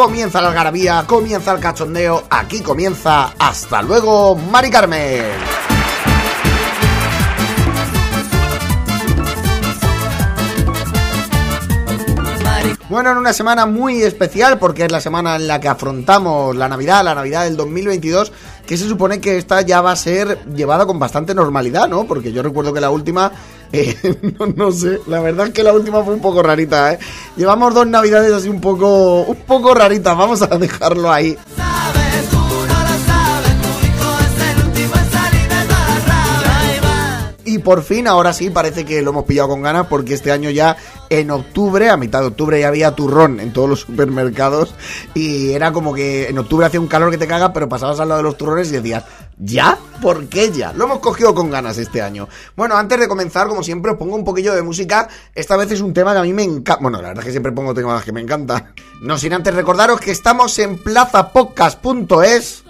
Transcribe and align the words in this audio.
Comienza 0.00 0.40
la 0.40 0.48
algarabía, 0.48 1.04
comienza 1.06 1.52
el 1.52 1.60
cachondeo, 1.60 2.24
aquí 2.30 2.62
comienza 2.62 3.34
Hasta 3.38 3.82
luego, 3.82 4.34
Mari 4.34 4.70
Carmen. 4.70 5.26
Bueno, 12.88 13.12
en 13.12 13.18
una 13.18 13.34
semana 13.34 13.66
muy 13.66 14.02
especial 14.02 14.58
porque 14.58 14.86
es 14.86 14.90
la 14.90 15.02
semana 15.02 15.36
en 15.36 15.46
la 15.46 15.60
que 15.60 15.68
afrontamos 15.68 16.56
la 16.56 16.66
Navidad, 16.66 17.04
la 17.04 17.14
Navidad 17.14 17.44
del 17.44 17.58
2022, 17.58 18.32
que 18.70 18.76
se 18.76 18.86
supone 18.86 19.20
que 19.20 19.36
esta 19.36 19.62
ya 19.62 19.80
va 19.80 19.90
a 19.90 19.96
ser 19.96 20.44
llevada 20.54 20.86
con 20.86 20.96
bastante 20.96 21.34
normalidad, 21.34 21.88
¿no? 21.88 22.04
Porque 22.04 22.30
yo 22.30 22.40
recuerdo 22.40 22.72
que 22.72 22.80
la 22.80 22.90
última, 22.90 23.32
eh, 23.72 23.96
no, 24.38 24.46
no 24.46 24.70
sé, 24.70 25.00
la 25.08 25.18
verdad 25.18 25.48
es 25.48 25.52
que 25.52 25.64
la 25.64 25.72
última 25.72 26.04
fue 26.04 26.14
un 26.14 26.20
poco 26.20 26.40
rarita, 26.40 26.92
¿eh? 26.92 27.00
Llevamos 27.36 27.74
dos 27.74 27.88
Navidades 27.88 28.32
así 28.32 28.48
un 28.48 28.60
poco, 28.60 29.22
un 29.22 29.38
poco 29.38 29.74
raritas, 29.74 30.16
vamos 30.16 30.40
a 30.42 30.46
dejarlo 30.56 31.10
ahí. 31.10 31.36
Por 37.60 37.82
fin, 37.82 38.06
ahora 38.06 38.32
sí, 38.32 38.50
parece 38.50 38.84
que 38.84 39.02
lo 39.02 39.10
hemos 39.10 39.24
pillado 39.24 39.48
con 39.48 39.62
ganas 39.62 39.86
porque 39.86 40.14
este 40.14 40.32
año 40.32 40.50
ya 40.50 40.76
en 41.08 41.30
octubre, 41.30 41.88
a 41.90 41.96
mitad 41.96 42.20
de 42.20 42.26
octubre 42.26 42.60
ya 42.60 42.68
había 42.68 42.94
turrón 42.94 43.40
en 43.40 43.52
todos 43.52 43.68
los 43.68 43.80
supermercados 43.80 44.74
y 45.14 45.52
era 45.52 45.72
como 45.72 45.94
que 45.94 46.28
en 46.28 46.38
octubre 46.38 46.66
hacía 46.66 46.80
un 46.80 46.86
calor 46.86 47.10
que 47.10 47.18
te 47.18 47.26
caga, 47.26 47.52
pero 47.52 47.68
pasabas 47.68 48.00
al 48.00 48.08
lado 48.08 48.18
de 48.18 48.24
los 48.24 48.36
turrones 48.36 48.68
y 48.68 48.76
decías, 48.76 49.04
¿ya? 49.38 49.78
¿Por 50.00 50.28
qué 50.28 50.50
ya? 50.52 50.72
Lo 50.72 50.84
hemos 50.84 51.00
cogido 51.00 51.34
con 51.34 51.50
ganas 51.50 51.78
este 51.78 52.00
año. 52.02 52.28
Bueno, 52.56 52.76
antes 52.76 53.00
de 53.00 53.08
comenzar, 53.08 53.48
como 53.48 53.62
siempre, 53.62 53.92
os 53.92 53.98
pongo 53.98 54.16
un 54.16 54.24
poquillo 54.24 54.54
de 54.54 54.62
música. 54.62 55.08
Esta 55.34 55.56
vez 55.56 55.70
es 55.72 55.80
un 55.80 55.92
tema 55.92 56.12
que 56.12 56.18
a 56.18 56.22
mí 56.22 56.32
me 56.32 56.44
encanta. 56.44 56.78
Bueno, 56.80 57.02
la 57.02 57.08
verdad 57.08 57.22
es 57.22 57.26
que 57.26 57.32
siempre 57.32 57.52
pongo 57.52 57.74
temas 57.74 58.04
que 58.04 58.12
me 58.12 58.20
encantan. 58.20 58.72
No 59.02 59.18
sin 59.18 59.32
antes 59.32 59.54
recordaros 59.54 60.00
que 60.00 60.10
estamos 60.12 60.58
en 60.58 60.78
plazapodcast.es. 60.78 62.69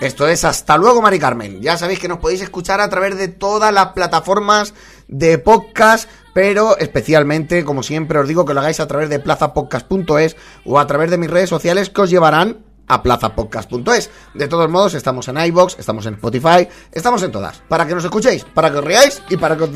Esto 0.00 0.28
es 0.28 0.44
Hasta 0.44 0.76
luego, 0.76 1.00
Mari 1.00 1.18
Carmen. 1.18 1.62
Ya 1.62 1.78
sabéis 1.78 1.98
que 1.98 2.08
nos 2.08 2.18
podéis 2.18 2.42
escuchar 2.42 2.80
a 2.80 2.88
través 2.90 3.16
de 3.16 3.28
todas 3.28 3.72
las 3.72 3.88
plataformas 3.88 4.74
de 5.08 5.38
podcast, 5.38 6.08
pero 6.34 6.76
especialmente, 6.76 7.64
como 7.64 7.82
siempre, 7.82 8.18
os 8.18 8.28
digo 8.28 8.44
que 8.44 8.52
lo 8.52 8.60
hagáis 8.60 8.78
a 8.80 8.86
través 8.86 9.08
de 9.08 9.20
plazapodcast.es 9.20 10.36
o 10.66 10.78
a 10.78 10.86
través 10.86 11.10
de 11.10 11.16
mis 11.16 11.30
redes 11.30 11.48
sociales 11.48 11.88
que 11.88 12.02
os 12.02 12.10
llevarán 12.10 12.58
a 12.88 13.02
plazapodcast.es. 13.02 14.10
De 14.34 14.48
todos 14.48 14.70
modos, 14.70 14.94
estamos 14.94 15.28
en 15.28 15.38
iBox, 15.38 15.78
estamos 15.78 16.04
en 16.04 16.14
Spotify, 16.14 16.68
estamos 16.92 17.22
en 17.22 17.32
todas. 17.32 17.62
Para 17.68 17.86
que 17.86 17.94
nos 17.94 18.04
escuchéis, 18.04 18.44
para 18.44 18.70
que 18.70 18.78
os 18.78 18.84
riáis 18.84 19.22
y 19.30 19.38
para 19.38 19.56
que 19.56 19.64
os. 19.64 19.70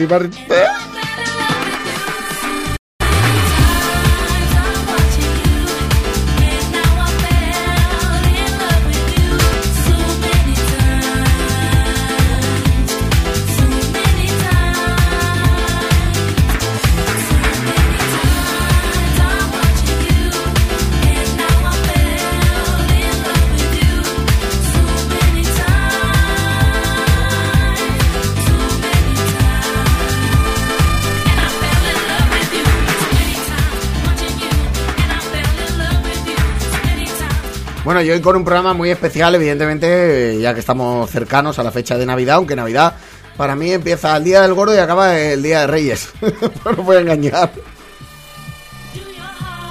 Bueno, 38.01 38.13
y 38.13 38.17
hoy 38.17 38.23
con 38.23 38.35
un 38.35 38.47
programa 38.47 38.73
muy 38.73 38.89
especial, 38.89 39.35
evidentemente, 39.35 40.39
ya 40.41 40.55
que 40.55 40.61
estamos 40.61 41.11
cercanos 41.11 41.59
a 41.59 41.63
la 41.63 41.71
fecha 41.71 41.99
de 41.99 42.07
Navidad, 42.07 42.37
aunque 42.37 42.57
Navidad 42.57 42.95
para 43.37 43.55
mí 43.55 43.73
empieza 43.73 44.17
el 44.17 44.25
día 44.25 44.41
del 44.41 44.55
gordo 44.55 44.75
y 44.75 44.79
acaba 44.79 45.19
el 45.19 45.43
día 45.43 45.61
de 45.61 45.67
Reyes. 45.67 46.11
no 46.65 46.71
os 46.71 46.77
voy 46.79 46.97
a 46.97 47.01
engañar. 47.01 47.53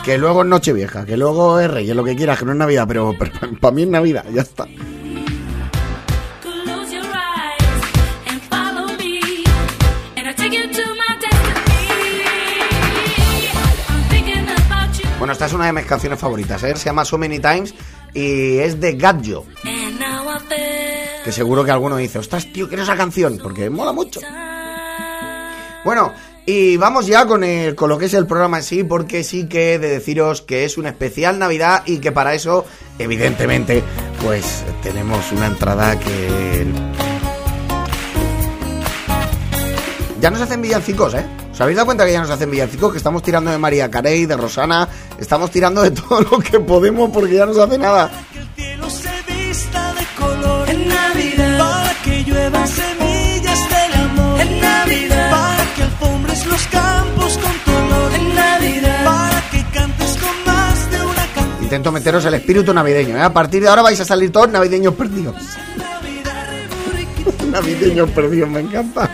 Que 0.06 0.20
luego 0.20 0.44
es 0.44 0.48
Nochevieja, 0.48 1.08
que 1.08 1.18
luego 1.18 1.60
es 1.60 1.72
Reyes, 1.72 1.96
lo 1.96 2.04
que 2.04 2.16
quieras, 2.16 2.38
que 2.38 2.46
no 2.46 2.52
es 2.52 2.58
Navidad, 2.60 2.86
pero, 2.88 3.16
para 3.60 3.74
mí 3.74 3.82
es 3.82 3.88
Navidad, 3.88 4.26
ya 4.32 4.44
está. 4.44 4.68
Me, 4.68 5.26
Bueno, 15.18 15.34
esta 15.34 15.48
es 15.48 15.54
una 15.54 15.66
de 15.66 15.74
mis 15.74 15.86
canciones 15.86 16.20
favoritas, 16.20 16.64
¿eh? 16.64 16.76
se 16.76 16.86
llama 16.86 17.04
So 17.04 17.18
Many 17.18 17.40
Times 17.40 17.74
y 18.14 18.58
es 18.58 18.80
de 18.80 18.94
Gadjo, 18.94 19.46
que 21.24 21.32
seguro 21.32 21.64
que 21.64 21.72
alguno 21.72 21.98
dice, 21.98 22.20
ostras, 22.20 22.52
tío, 22.52 22.68
quiero 22.68 22.84
esa 22.84 22.96
canción, 22.96 23.40
porque 23.42 23.70
mola 23.70 23.92
mucho. 23.92 24.22
Bueno, 25.84 26.14
y 26.46 26.78
vamos 26.78 27.08
ya 27.08 27.26
con, 27.26 27.44
el, 27.44 27.76
con 27.76 27.90
lo 27.90 27.98
que 27.98 28.06
es 28.06 28.14
el 28.14 28.26
programa 28.26 28.58
en 28.58 28.64
sí, 28.64 28.84
porque 28.84 29.24
sí 29.24 29.48
que 29.48 29.76
he 29.76 29.80
de 29.80 29.90
deciros 29.90 30.42
que 30.42 30.66
es 30.66 30.78
un 30.78 30.88
especial 30.88 31.38
Navidad 31.38 31.84
y 31.86 32.00
que 32.00 32.12
para 32.12 32.34
eso, 32.34 32.66
evidentemente, 32.98 33.84
pues 34.24 34.64
tenemos 34.82 35.32
una 35.32 35.48
entrada 35.48 36.00
que... 36.00 36.66
Ya 40.20 40.30
nos 40.32 40.42
hacen 40.42 40.62
villancicos, 40.62 41.14
¿eh? 41.14 41.26
¿Os 41.60 41.64
habéis 41.64 41.76
dado 41.76 41.88
cuenta 41.88 42.06
que 42.06 42.14
ya 42.14 42.22
nos 42.22 42.30
hacen 42.30 42.50
villancicos? 42.50 42.90
Que 42.90 43.00
estamos 43.00 43.22
tirando 43.22 43.52
de 43.52 43.58
María 43.58 43.92
Carey, 43.92 44.26
de 44.26 44.38
Rosana, 44.38 44.88
estamos 45.20 45.52
tirando 45.52 45.82
de 45.82 45.92
todo 45.92 46.22
lo 46.22 46.40
que 46.40 46.58
podemos 46.58 47.10
porque 47.10 47.36
ya 47.36 47.46
no 47.46 47.54
se 47.54 47.62
hace 47.62 47.78
nada. 47.78 48.10
que 48.32 48.40
el 48.40 48.48
cielo 48.56 48.90
se 48.90 49.10
vista 49.28 49.94
de 49.94 50.06
color 50.18 50.70
en 50.70 50.88
Navidad 50.88 51.58
para 51.58 51.94
que 52.02 52.24
lluevan 52.24 52.66
semillas 52.66 53.60
del 53.68 53.94
amor 54.02 54.40
en 54.40 54.62
Navidad 54.62 55.32
para 55.32 55.74
que 55.76 55.84
alfombres 55.84 56.46
los 56.46 56.66
campos 56.68 57.38
con 57.38 57.52
tu 57.66 57.72
olor 57.72 58.14
en 58.14 58.36
Navidad 58.36 59.04
para 59.04 59.50
que 59.52 59.66
cantes 59.78 60.18
con 60.18 60.46
más 60.46 60.92
de 60.92 61.04
una 61.04 61.26
canción 61.36 61.64
Intento 61.64 61.92
meteros 61.92 62.24
el 62.24 62.36
espíritu 62.36 62.74
navideño, 62.74 63.18
¿eh? 63.18 63.22
A 63.22 63.34
partir 63.34 63.62
de 63.62 63.68
ahora 63.68 63.82
vais 63.82 64.00
a 64.00 64.06
salir 64.06 64.32
todos 64.32 64.48
navideños 64.48 64.94
perdidos. 64.94 65.36
navideños 67.52 68.10
perdidos, 68.12 68.50
me 68.50 68.62
encanta. 68.62 69.10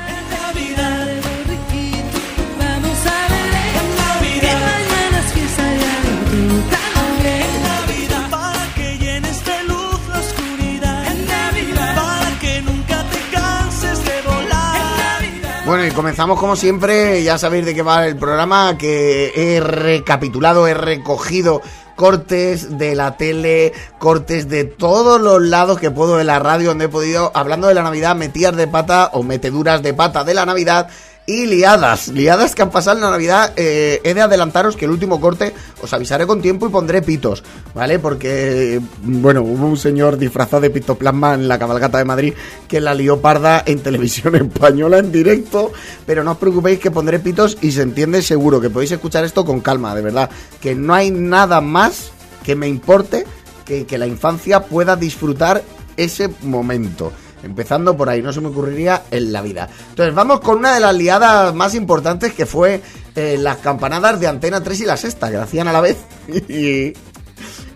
Bueno, 15.65 15.83
y 15.83 15.89
comenzamos 15.89 16.39
como 16.39 16.55
siempre, 16.55 17.23
ya 17.23 17.39
sabéis 17.39 17.65
de 17.65 17.73
qué 17.73 17.81
va 17.81 18.05
el 18.05 18.17
programa, 18.17 18.77
que 18.77 19.31
he 19.35 19.59
recapitulado, 19.59 20.67
he 20.67 20.75
recogido 20.75 21.63
cortes 21.95 22.77
de 22.77 22.93
la 22.93 23.17
tele, 23.17 23.73
cortes 23.97 24.47
de 24.47 24.65
todos 24.65 25.19
los 25.19 25.41
lados 25.41 25.79
que 25.79 25.89
puedo 25.89 26.17
de 26.17 26.23
la 26.23 26.37
radio 26.37 26.69
donde 26.69 26.85
he 26.85 26.89
podido, 26.89 27.31
hablando 27.33 27.67
de 27.67 27.73
la 27.73 27.81
Navidad, 27.81 28.15
metidas 28.15 28.55
de 28.55 28.67
pata 28.67 29.09
o 29.13 29.23
meteduras 29.23 29.81
de 29.81 29.95
pata 29.95 30.23
de 30.23 30.35
la 30.35 30.45
Navidad 30.45 30.87
y 31.27 31.47
liadas, 31.47 32.09
liadas 32.09 32.53
que 32.53 32.61
han 32.61 32.69
pasado 32.69 32.97
en 32.97 33.03
la 33.03 33.11
Navidad. 33.11 33.53
Eh, 33.55 33.99
he 34.03 34.13
de 34.13 34.21
adelantaros 34.21 34.75
que 34.75 34.85
el 34.85 34.91
último 34.91 35.19
corte 35.19 35.53
os 35.81 35.91
avisaré 35.93 36.27
con 36.27 36.41
tiempo 36.41 36.67
y 36.67 36.69
pondré 36.69 37.01
pitos, 37.01 37.43
¿vale? 37.73 37.99
Porque, 37.99 38.79
bueno, 39.01 39.41
hubo 39.41 39.65
un 39.65 39.77
señor 39.77 40.17
disfrazado 40.17 40.61
de 40.61 40.69
pitoplasma 40.69 41.33
en 41.33 41.47
la 41.47 41.57
cabalgata 41.57 41.97
de 41.97 42.05
Madrid 42.05 42.33
que 42.67 42.79
la 42.79 42.93
lió 42.93 43.21
parda 43.21 43.63
en 43.65 43.79
televisión 43.79 44.35
española 44.35 44.99
en 44.99 45.11
directo, 45.11 45.71
pero 46.05 46.23
no 46.23 46.33
os 46.33 46.37
preocupéis 46.37 46.79
que 46.79 46.91
pondré 46.91 47.19
pitos 47.19 47.57
y 47.61 47.71
se 47.71 47.81
entiende 47.81 48.21
seguro 48.21 48.61
que 48.61 48.69
podéis 48.69 48.91
escuchar 48.91 49.23
esto 49.23 49.45
con 49.45 49.61
calma, 49.61 49.95
de 49.95 50.01
verdad, 50.01 50.29
que 50.61 50.75
no 50.75 50.93
hay 50.93 51.09
nada 51.09 51.59
más 51.61 52.11
que 52.43 52.55
me 52.55 52.67
importe 52.67 53.25
que, 53.65 53.87
que 53.87 53.97
la 53.97 54.05
infancia 54.05 54.65
pueda 54.65 54.95
disfrutar 54.95 55.63
ese 55.97 56.29
momento. 56.43 57.11
Empezando 57.45 57.95
por 57.95 58.09
ahí, 58.09 58.21
no 58.21 58.33
se 58.33 58.41
me 58.41 58.47
ocurriría 58.49 59.03
en 59.11 59.31
la 59.31 59.41
vida. 59.41 59.69
Entonces, 59.89 60.13
vamos 60.13 60.39
con 60.41 60.57
una 60.57 60.73
de 60.73 60.79
las 60.81 60.93
liadas 60.95 61.53
más 61.53 61.75
importantes 61.75 62.33
que 62.33 62.45
fue 62.45 62.81
eh, 63.15 63.37
las 63.39 63.57
campanadas 63.57 64.19
de 64.19 64.27
Antena 64.27 64.61
3 64.61 64.81
y 64.81 64.85
la 64.85 64.97
Sexta, 64.97 65.29
que 65.29 65.37
la 65.37 65.43
hacían 65.43 65.67
a 65.67 65.71
la 65.73 65.81
vez. 65.81 65.97
Y, 66.49 66.91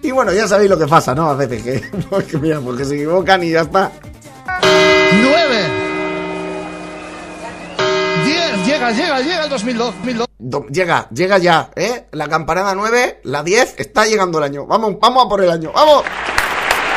y 0.01 0.12
bueno, 0.12 0.31
ya 0.33 0.48
sabéis 0.48 0.69
lo 0.69 0.77
que 0.80 0.88
pasa, 0.88 1.13
¿no? 1.13 1.30
A 1.30 1.36
veces 1.36 1.62
que, 1.62 1.83
porque, 2.10 2.38
mira, 2.38 2.60
porque 2.60 2.83
se 2.86 2.95
equivocan 2.95 3.44
y 3.44 3.51
ya 3.51 3.62
está. 3.62 3.92
9 5.21 5.68
10 8.25 8.65
llega, 8.68 8.92
llega, 8.92 9.19
llega 9.22 9.44
el 9.44 9.50
2002, 9.50 9.94
2002. 9.95 10.27
Do- 10.39 10.65
llega, 10.72 11.07
llega 11.13 11.38
ya, 11.38 11.69
¿eh? 11.75 12.06
La 12.12 12.27
campanada 12.27 12.74
9, 12.75 13.22
la 13.24 13.44
10, 13.44 13.75
está 13.77 14.06
llegando 14.06 14.38
el 14.39 14.45
año. 14.45 14.65
Vamos, 14.65 14.95
vamos 15.00 15.25
a 15.25 15.30
por 15.30 15.44
el 15.44 15.51
año, 15.51 15.72
vamos. 15.74 16.04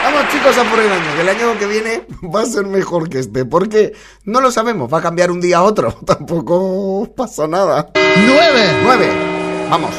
Vamos 0.02 0.28
chicos 0.32 0.58
a 0.58 0.64
por 0.64 0.78
el 0.80 0.90
año, 0.92 1.14
que 1.14 1.20
el 1.22 1.28
año 1.28 1.58
que 1.58 1.66
viene 1.66 2.02
va 2.34 2.42
a 2.42 2.46
ser 2.46 2.66
mejor 2.66 3.08
que 3.08 3.20
este, 3.20 3.44
porque 3.44 3.92
no 4.24 4.40
lo 4.40 4.50
sabemos, 4.50 4.92
va 4.92 4.98
a 4.98 5.02
cambiar 5.02 5.30
un 5.30 5.40
día 5.40 5.58
a 5.58 5.62
otro, 5.62 5.92
tampoco 6.06 7.08
pasa 7.16 7.46
nada. 7.46 7.88
9 7.94 8.80
9, 8.84 9.08
vamos. 9.70 9.90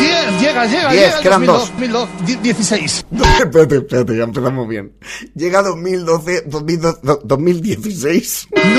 10 0.00 0.40
llega, 0.40 0.64
llega, 0.66 0.90
Diez, 0.90 1.04
llega 1.04 1.16
el 1.18 1.22
quedan 1.22 1.46
2002, 1.46 1.60
dos. 1.60 1.70
2002, 1.70 2.08
di- 2.26 2.36
16 2.36 3.06
espérate, 3.44 3.76
espérate, 3.76 4.16
ya 4.16 4.24
empezamos 4.24 4.66
bien. 4.68 4.92
Llega 5.34 5.62
2012, 5.62 6.42
2012 6.46 7.00
2016, 7.24 8.48
9 8.50 8.70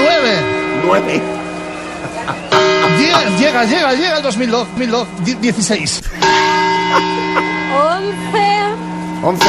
9. 0.86 1.22
10 2.98 3.40
llega, 3.40 3.64
llega, 3.66 3.94
llega 3.94 4.18
el 4.18 4.24
2002, 4.24 4.68
2002, 4.70 5.08
di- 5.24 5.36
16 5.36 6.02
11. 9.24 9.46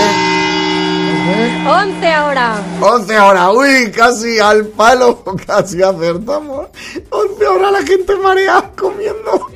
11. 1.27 1.67
11 1.67 2.13
ahora. 2.13 2.63
11 2.81 3.17
ahora, 3.17 3.51
uy, 3.51 3.91
casi 3.91 4.39
al 4.39 4.67
palo, 4.69 5.25
casi 5.47 5.83
acertamos. 5.83 6.69
11 7.11 7.47
ahora 7.47 7.73
la 7.73 7.83
gente 7.83 8.15
marea 8.17 8.71
comiendo. 8.77 9.49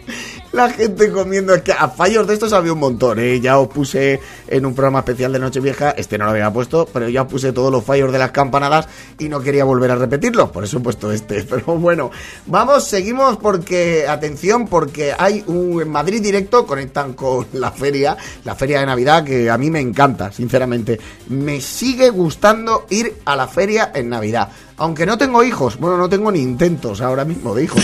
La 0.50 0.71
gente 0.71 1.12
comiendo, 1.12 1.55
es 1.55 1.61
que 1.61 1.73
a 1.73 1.89
fallos 1.89 2.27
de 2.27 2.33
estos 2.33 2.55
había 2.55 2.73
un 2.73 2.79
montón, 2.79 3.19
¿eh? 3.19 3.39
Ya 3.39 3.59
os 3.59 3.69
puse 3.69 4.19
en 4.47 4.65
un 4.65 4.75
programa 4.75 5.00
especial 5.00 5.31
de 5.31 5.39
Nochevieja, 5.39 5.91
este 5.91 6.17
no 6.17 6.25
lo 6.25 6.31
había 6.31 6.50
puesto, 6.50 6.89
pero 6.91 7.06
ya 7.09 7.23
os 7.23 7.29
puse 7.29 7.53
todos 7.53 7.71
los 7.71 7.85
fallos 7.85 8.11
de 8.11 8.19
las 8.19 8.31
campanadas 8.31 8.89
y 9.19 9.29
no 9.29 9.41
quería 9.41 9.65
volver 9.65 9.91
a 9.91 9.97
repetirlos, 9.97 10.49
por 10.49 10.65
eso 10.65 10.79
he 10.79 10.81
puesto 10.81 11.12
este. 11.12 11.43
Pero 11.49 11.77
bueno, 11.79 12.11
vamos, 12.47 12.85
seguimos 12.85 13.37
porque, 13.37 14.06
atención, 14.09 14.67
porque 14.69 15.15
hay 15.17 15.45
un 15.47 15.83
en 15.83 15.91
Madrid 15.91 16.23
directo, 16.23 16.67
conectan 16.67 17.12
con 17.12 17.47
la 17.53 17.71
feria, 17.71 18.17
la 18.45 18.55
feria 18.55 18.81
de 18.81 18.87
Navidad, 18.87 19.25
que 19.25 19.50
a 19.50 19.59
mí 19.59 19.71
me 19.71 19.81
encanta, 19.81 20.33
sinceramente. 20.33 20.99
Me 21.29 21.61
sigue 21.61 22.11
gustando 22.11 22.87
ir 22.91 23.19
a 23.27 23.37
la 23.37 23.49
feria 23.49 23.93
en 23.95 24.09
Navidad. 24.09 24.49
Aunque 24.79 25.05
no 25.05 25.19
tengo 25.19 25.43
hijos, 25.43 25.79
bueno, 25.79 25.99
no 25.99 26.09
tengo 26.09 26.33
ni 26.33 26.41
intentos 26.41 27.00
ahora 27.00 27.25
mismo 27.25 27.55
de 27.55 27.65
hijos. 27.65 27.83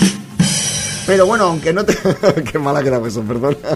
Pero 1.07 1.27
bueno, 1.27 1.45
aunque 1.45 1.73
no 1.73 1.85
te... 1.85 1.97
Qué 2.53 2.59
mala 2.59 2.83
que 2.83 2.89
era 2.89 3.07
eso, 3.07 3.23
perdón. 3.23 3.57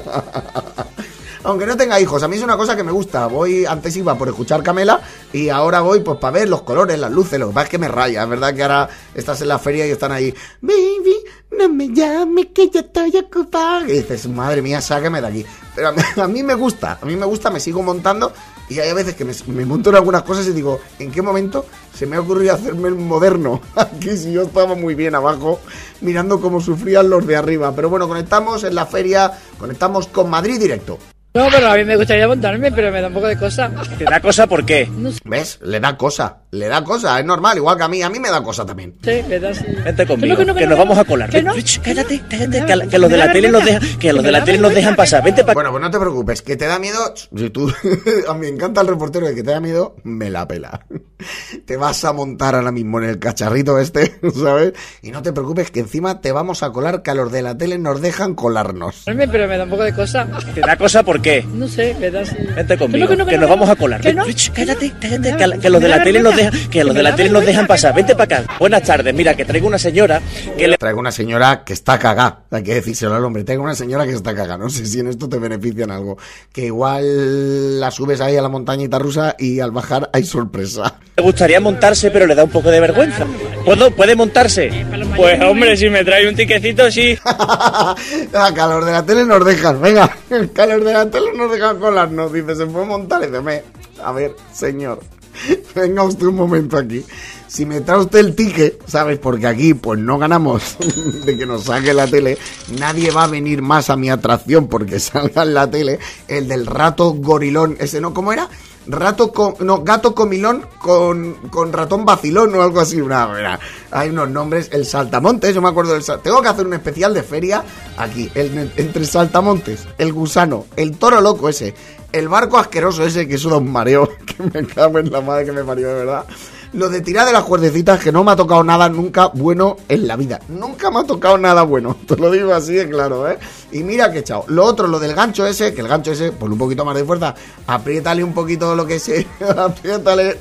Aunque 1.45 1.67
no 1.67 1.77
tenga 1.77 2.01
hijos, 2.01 2.23
a 2.23 2.29
mí 2.29 2.37
es 2.37 2.43
una 2.43 2.57
cosa 2.57 2.77
que 2.77 2.83
me 2.83 2.93
gusta. 2.93 3.27
Voy, 3.27 3.65
antes 3.65 3.97
iba 3.97 4.17
por 4.19 4.29
escuchar 4.29 4.63
Camela 4.63 5.01
y 5.33 5.49
ahora 5.49 5.81
voy 5.81 6.01
pues 6.01 6.19
para 6.19 6.41
ver 6.41 6.49
los 6.49 6.63
colores, 6.63 6.99
las 6.99 7.11
luces. 7.11 7.39
Lo 7.39 7.49
que 7.49 7.55
pasa 7.55 7.65
es 7.65 7.71
que 7.71 7.79
me 7.79 7.89
raya. 7.89 8.23
Es 8.25 8.29
verdad 8.29 8.55
que 8.55 8.63
ahora 8.63 8.89
estás 9.15 9.41
en 9.41 9.49
la 9.49 9.59
feria 9.59 9.87
y 9.87 9.91
están 9.91 10.13
ahí. 10.13 10.35
Baby, 10.61 11.17
no 11.57 11.69
me 11.69 11.89
llames 11.89 12.49
que 12.55 12.69
ya 12.69 12.81
estoy 12.81 13.17
ocupada. 13.17 13.89
Y 13.89 13.93
dices, 13.93 14.29
madre 14.29 14.61
mía, 14.61 14.81
sáqueme 14.81 15.21
de 15.21 15.27
aquí. 15.27 15.47
Pero 15.75 15.89
a 15.89 15.93
mí, 15.93 16.03
a 16.21 16.29
mí 16.29 16.43
me 16.43 16.55
gusta, 16.55 16.99
a 17.01 17.07
mí 17.07 17.17
me 17.17 17.25
gusta, 17.25 17.51
me 17.51 17.61
sigo 17.61 17.83
montando. 17.83 18.33
Y 18.69 18.81
hay 18.81 18.93
veces 18.93 19.15
que 19.15 19.25
me, 19.25 19.33
me 19.47 19.65
monto 19.65 19.91
en 19.91 19.97
algunas 19.97 20.23
cosas 20.23 20.47
y 20.47 20.53
digo, 20.53 20.81
¿en 20.99 21.11
qué 21.11 21.23
momento 21.23 21.65
se 21.95 22.07
me 22.07 22.17
ha 22.17 22.21
ocurrido 22.21 22.55
hacerme 22.55 22.89
el 22.89 22.97
moderno? 22.97 23.61
Aquí 23.75 24.17
si 24.17 24.33
yo 24.33 24.43
estaba 24.43 24.75
muy 24.75 24.95
bien 24.95 25.15
abajo, 25.15 25.61
mirando 26.01 26.41
cómo 26.41 26.61
sufrían 26.61 27.09
los 27.09 27.27
de 27.27 27.37
arriba. 27.37 27.73
Pero 27.75 27.89
bueno, 27.89 28.09
conectamos 28.09 28.65
en 28.65 28.75
la 28.75 28.87
feria, 28.87 29.33
conectamos 29.59 30.07
con 30.09 30.29
Madrid 30.29 30.59
directo. 30.59 30.99
No, 31.39 31.49
pero 31.51 31.69
a 31.71 31.77
mí 31.77 31.85
me 31.85 31.97
gustaría 31.97 32.27
montarme, 32.27 32.73
pero 32.73 32.91
me 32.91 33.01
da 33.01 33.09
un 33.09 33.15
poco 33.15 33.29
de 33.29 33.37
cosa. 33.39 33.71
¿Te 33.97 34.05
da 34.05 34.21
cosa 34.21 34.47
por 34.47 34.65
qué? 34.65 34.89
¿Ves? 35.25 35.59
Le 35.63 35.79
da 35.81 35.97
cosa, 35.97 36.39
le 36.51 36.67
da 36.67 36.83
cosa, 36.83 37.19
es 37.21 37.25
normal, 37.25 37.57
igual 37.59 37.77
que 37.77 37.83
a 37.85 37.89
mí, 37.89 38.03
a 38.03 38.11
mí 38.11 38.19
me 38.19 38.29
da 38.31 38.43
cosa 38.43 38.67
también. 38.67 38.95
Sí, 39.03 39.23
me 39.29 39.39
da. 39.39 39.53
Vente 39.85 40.07
conmigo, 40.07 40.37
Que 40.37 40.45
no, 40.45 40.55
que 40.55 40.61
que, 40.61 40.67
no, 40.67 40.67
que 40.67 40.67
nos 40.67 40.71
no, 40.71 40.85
vamos 40.85 40.99
a 40.99 41.05
colar. 41.05 41.31
que 41.31 41.43
no. 41.43 41.55
Ven, 41.55 41.65
cállate, 41.83 42.21
que, 42.29 42.37
a- 42.73 42.87
que 42.89 42.99
los 42.99 43.11
de 43.11 43.17
la 43.17 43.33
tele 43.33 43.51
nos 43.51 43.65
dejan, 43.65 43.99
que 43.99 44.13
los 44.13 44.25
de 44.25 44.33
la 44.33 44.45
tele 44.45 44.59
nos 44.59 44.75
dejan 44.75 44.97
pasar. 44.97 45.23
Vente 45.23 45.43
para 45.43 45.55
Bueno, 45.55 45.71
pues 45.71 45.81
no 45.83 45.91
te 45.91 45.99
preocupes, 45.99 46.43
que 46.43 46.57
te 46.57 46.67
da 46.67 46.79
miedo. 46.79 46.99
Si 47.37 47.51
tú, 47.51 47.73
a 48.29 48.35
mí 48.35 48.41
me 48.41 48.49
encanta 48.49 48.81
el 48.81 48.89
reportero 48.89 49.27
de 49.27 49.35
que 49.35 49.43
te 49.43 49.51
da 49.53 49.61
miedo, 49.61 49.95
me 50.05 50.31
la 50.31 50.47
pela. 50.49 50.85
Te 51.67 51.77
vas 51.77 52.05
a 52.05 52.13
montar 52.13 52.55
ahora 52.55 52.71
mismo 52.71 53.01
en 53.01 53.09
el 53.09 53.19
cacharrito 53.19 53.79
este, 53.81 54.21
¿sabes? 54.41 54.73
Y 55.03 55.11
no 55.11 55.21
te 55.21 55.33
preocupes, 55.33 55.71
que 55.73 55.81
encima 55.81 56.21
te 56.21 56.31
vamos 56.31 56.63
a 56.63 56.71
colar, 56.71 57.03
que 57.03 57.11
a 57.11 57.15
los 57.15 57.33
de 57.33 57.43
la 57.43 57.59
tele 57.59 57.77
nos 57.77 58.01
dejan 58.01 58.35
colarnos. 58.37 59.03
Pero 59.05 59.49
me 59.49 59.57
da 59.59 59.65
un 59.65 59.71
poco 59.71 59.83
de 59.83 59.93
cosa. 59.93 60.27
¿Te 60.55 60.61
da 60.61 60.77
cosa 60.77 61.03
por 61.03 61.21
qué? 61.21 61.28
No 61.55 61.69
sé, 61.69 61.97
me 62.01 62.11
da 62.11 62.21
así. 62.21 62.37
Vente 62.57 62.77
conmigo, 62.77 63.09
Que 63.09 63.17
no, 63.17 63.25
que, 63.25 63.33
que 63.33 63.37
no, 63.39 63.43
nos 63.43 63.47
que 63.47 63.47
no. 63.47 63.49
vamos 63.49 63.69
a 63.71 63.77
colar. 63.77 64.01
Que 64.01 64.09
Ven, 64.09 64.17
no. 64.17 64.25
cállate, 64.53 64.93
cállate, 65.01 65.37
que, 65.61 65.71
los 65.71 65.81
de 65.83 65.89
la 65.89 66.03
tele 66.03 66.21
nos 66.21 66.37
dejan, 66.37 66.53
que 66.71 66.85
los 66.85 66.95
de 66.95 67.03
la 67.03 67.15
tele 67.15 67.31
nos 67.31 67.45
dejan 67.45 67.67
pasar. 67.67 67.95
Vente 67.95 68.15
para 68.15 68.41
acá. 68.43 68.57
Buenas 68.59 68.83
tardes, 68.83 69.15
mira, 69.15 69.35
que 69.35 69.45
traigo 69.45 69.67
una 69.67 69.79
señora 69.79 70.21
que 70.57 70.69
le 70.69 70.77
Traigo 70.77 71.01
una 71.01 71.13
señora 71.13 71.65
que 71.65 71.73
está 71.73 71.99
cagada, 71.99 72.43
hay 72.51 72.63
que 72.63 72.75
decírselo 72.75 73.15
al 73.15 73.25
hombre. 73.25 73.45
Traigo 73.45 73.63
una 73.63 73.75
señora 73.75 74.07
que 74.07 74.13
está 74.13 74.35
cagada. 74.35 74.59
No 74.59 74.71
sé 74.71 74.87
si 74.87 75.01
en 75.01 75.09
esto 75.09 75.29
te 75.29 75.39
beneficia 75.39 75.85
en 75.85 75.91
algo. 75.91 76.19
Que 76.53 76.67
igual 76.67 77.81
la 77.81 77.91
subes 77.91 78.21
ahí 78.21 78.37
a 78.37 78.43
la 78.43 78.49
montañita 78.49 78.99
rusa 78.99 79.35
y 79.39 79.61
al 79.61 79.71
bajar 79.71 80.11
hay 80.13 80.25
sorpresa. 80.25 80.95
gustaría 81.17 81.61
montarse, 81.61 82.11
pero 82.11 82.27
le 82.27 82.35
da 82.35 82.45
un 82.45 82.51
poco 82.51 82.71
de 82.71 82.81
vergüenza. 82.81 83.27
¿Puedo, 83.65 83.91
¿Puede 83.91 84.15
montarse? 84.17 84.71
Pues 85.17 85.41
hombre, 85.43 85.77
si 85.77 85.89
me 85.91 86.05
trae 86.05 86.29
un 86.29 86.35
tiquecito, 86.35 86.91
sí. 86.91 87.19
a 87.25 88.55
calor 88.55 88.85
de 88.85 88.93
la 88.93 89.05
tele 89.05 89.25
nos 89.25 89.45
dejan, 89.45 89.81
venga, 89.81 90.11
el 90.31 90.53
calor 90.53 90.85
de 90.85 90.93
la 90.93 91.08
tele 91.11 91.33
nos 91.35 91.51
dejan 91.51 91.79
colarnos, 91.79 92.33
dice, 92.33 92.55
se 92.57 92.67
puede 92.67 92.87
montar, 92.87 93.23
y 93.23 93.27
dice, 93.27 93.41
"Me- 93.41 93.63
a 94.03 94.13
ver, 94.13 94.35
señor, 94.53 95.01
venga 95.75 96.03
usted 96.03 96.27
un 96.27 96.35
momento 96.37 96.77
aquí. 96.77 97.05
Si 97.47 97.65
me 97.65 97.81
trae 97.81 97.99
usted 98.01 98.19
el 98.19 98.35
ticket, 98.35 98.83
¿sabes? 98.87 99.19
Porque 99.19 99.47
aquí 99.47 99.73
pues 99.73 99.99
no 99.99 100.19
ganamos 100.19 100.77
de 101.25 101.37
que 101.37 101.47
nos 101.47 101.65
saque 101.65 101.95
la 101.95 102.07
tele, 102.07 102.37
nadie 102.79 103.11
va 103.11 103.25
a 103.25 103.29
venir 103.29 103.63
más 103.63 103.89
a 103.89 103.97
mi 103.97 104.11
atracción 104.11 104.69
porque 104.69 105.01
salga 105.01 105.43
en 105.45 105.55
la 105.55 105.71
tele 105.71 105.99
el 106.29 106.47
del 106.47 106.67
rato 106.67 107.13
gorilón, 107.15 107.77
ese 107.81 108.01
no, 108.03 108.13
¿cómo 108.13 108.33
era? 108.35 108.49
Rato 108.89 109.33
con, 109.33 109.55
no, 109.61 109.83
gato 109.83 110.15
comilón 110.15 110.65
con, 110.81 111.35
con 111.51 111.73
ratón 111.73 112.05
vacilón 112.05 112.55
o 112.55 112.63
algo 112.63 112.81
así. 112.81 113.01
Una, 113.01 113.29
mira, 113.29 113.61
hay 113.91 114.09
unos 114.09 114.31
nombres. 114.31 114.71
El 114.73 114.87
saltamontes, 114.87 115.55
yo 115.55 115.61
me 115.61 115.69
acuerdo 115.69 115.93
del 115.93 116.05
Tengo 116.23 116.41
que 116.41 116.49
hacer 116.49 116.67
un 116.67 116.75
especial 116.75 117.13
de 117.13 117.23
feria 117.23 117.63
aquí. 117.97 118.31
El, 118.35 118.73
entre 118.77 119.05
saltamontes, 119.05 119.87
el 119.99 120.13
gusano, 120.13 120.67
el 120.77 120.97
toro 120.97 121.21
loco 121.21 121.49
ese, 121.49 121.75
el 122.13 122.29
barco 122.29 122.59
asqueroso 122.59 123.05
ese 123.05 123.29
que 123.29 123.39
suda 123.39 123.59
un 123.59 123.71
mareo. 123.71 124.09
Que 124.29 124.43
me 124.43 124.67
cago 124.67 124.99
en 125.01 125.11
la 125.11 125.21
madre 125.21 125.47
que 125.47 125.53
me 125.53 125.65
parió, 125.65 125.89
de 125.89 125.95
verdad. 125.95 126.25
Lo 126.73 126.91
de 126.91 127.01
tirar 127.01 127.27
de 127.27 127.33
las 127.33 127.45
cuerdecitas, 127.45 127.99
que 127.99 128.13
no 128.13 128.23
me 128.25 128.33
ha 128.33 128.37
tocado 128.37 128.63
nada 128.63 128.91
nunca 128.91 129.29
bueno 129.29 129.77
en 129.89 130.07
la 130.07 130.17
vida. 130.17 130.41
Nunca 130.49 130.91
me 130.91 131.01
ha 131.01 131.05
tocado 131.05 131.39
nada 131.39 131.63
bueno. 131.63 131.97
Te 132.07 132.17
lo 132.17 132.31
digo 132.31 132.53
así 132.53 132.75
de 132.75 132.89
claro, 132.89 133.29
¿eh? 133.31 133.39
Y 133.73 133.83
mira 133.83 134.13
que 134.13 134.23
chao. 134.23 134.45
Lo 134.49 134.65
otro, 134.65 134.87
lo 134.87 134.99
del 134.99 135.15
gancho 135.15 135.47
ese, 135.47 135.73
que 135.73 135.81
el 135.81 135.89
gancho 135.89 136.13
ese, 136.13 136.31
por 136.33 136.53
un 136.53 136.59
poquito 136.59 136.85
más 136.85 136.95
de 136.95 137.05
fuerza, 137.05 137.35
apriétale 137.67 138.23
un 138.23 138.35
poquito 138.35 138.75
lo 138.75 138.87
que 138.87 138.99
sé. 138.99 139.27
apriétale. 139.57 140.39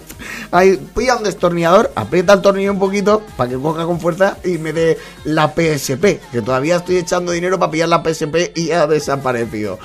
Ahí, 0.51 0.77
pilla 0.95 1.15
un 1.15 1.23
destornillador, 1.23 1.91
aprieta 1.95 2.33
el 2.33 2.41
tornillo 2.41 2.73
un 2.73 2.79
poquito 2.79 3.21
para 3.37 3.49
que 3.49 3.57
coja 3.57 3.85
con 3.85 3.99
fuerza 3.99 4.37
y 4.43 4.57
me 4.57 4.73
dé 4.73 4.97
la 5.23 5.53
PSP. 5.53 6.19
Que 6.31 6.41
todavía 6.43 6.77
estoy 6.77 6.97
echando 6.97 7.31
dinero 7.31 7.57
para 7.57 7.71
pillar 7.71 7.89
la 7.89 8.03
PSP 8.03 8.51
y 8.55 8.71
ha 8.71 8.85
desaparecido. 8.85 9.79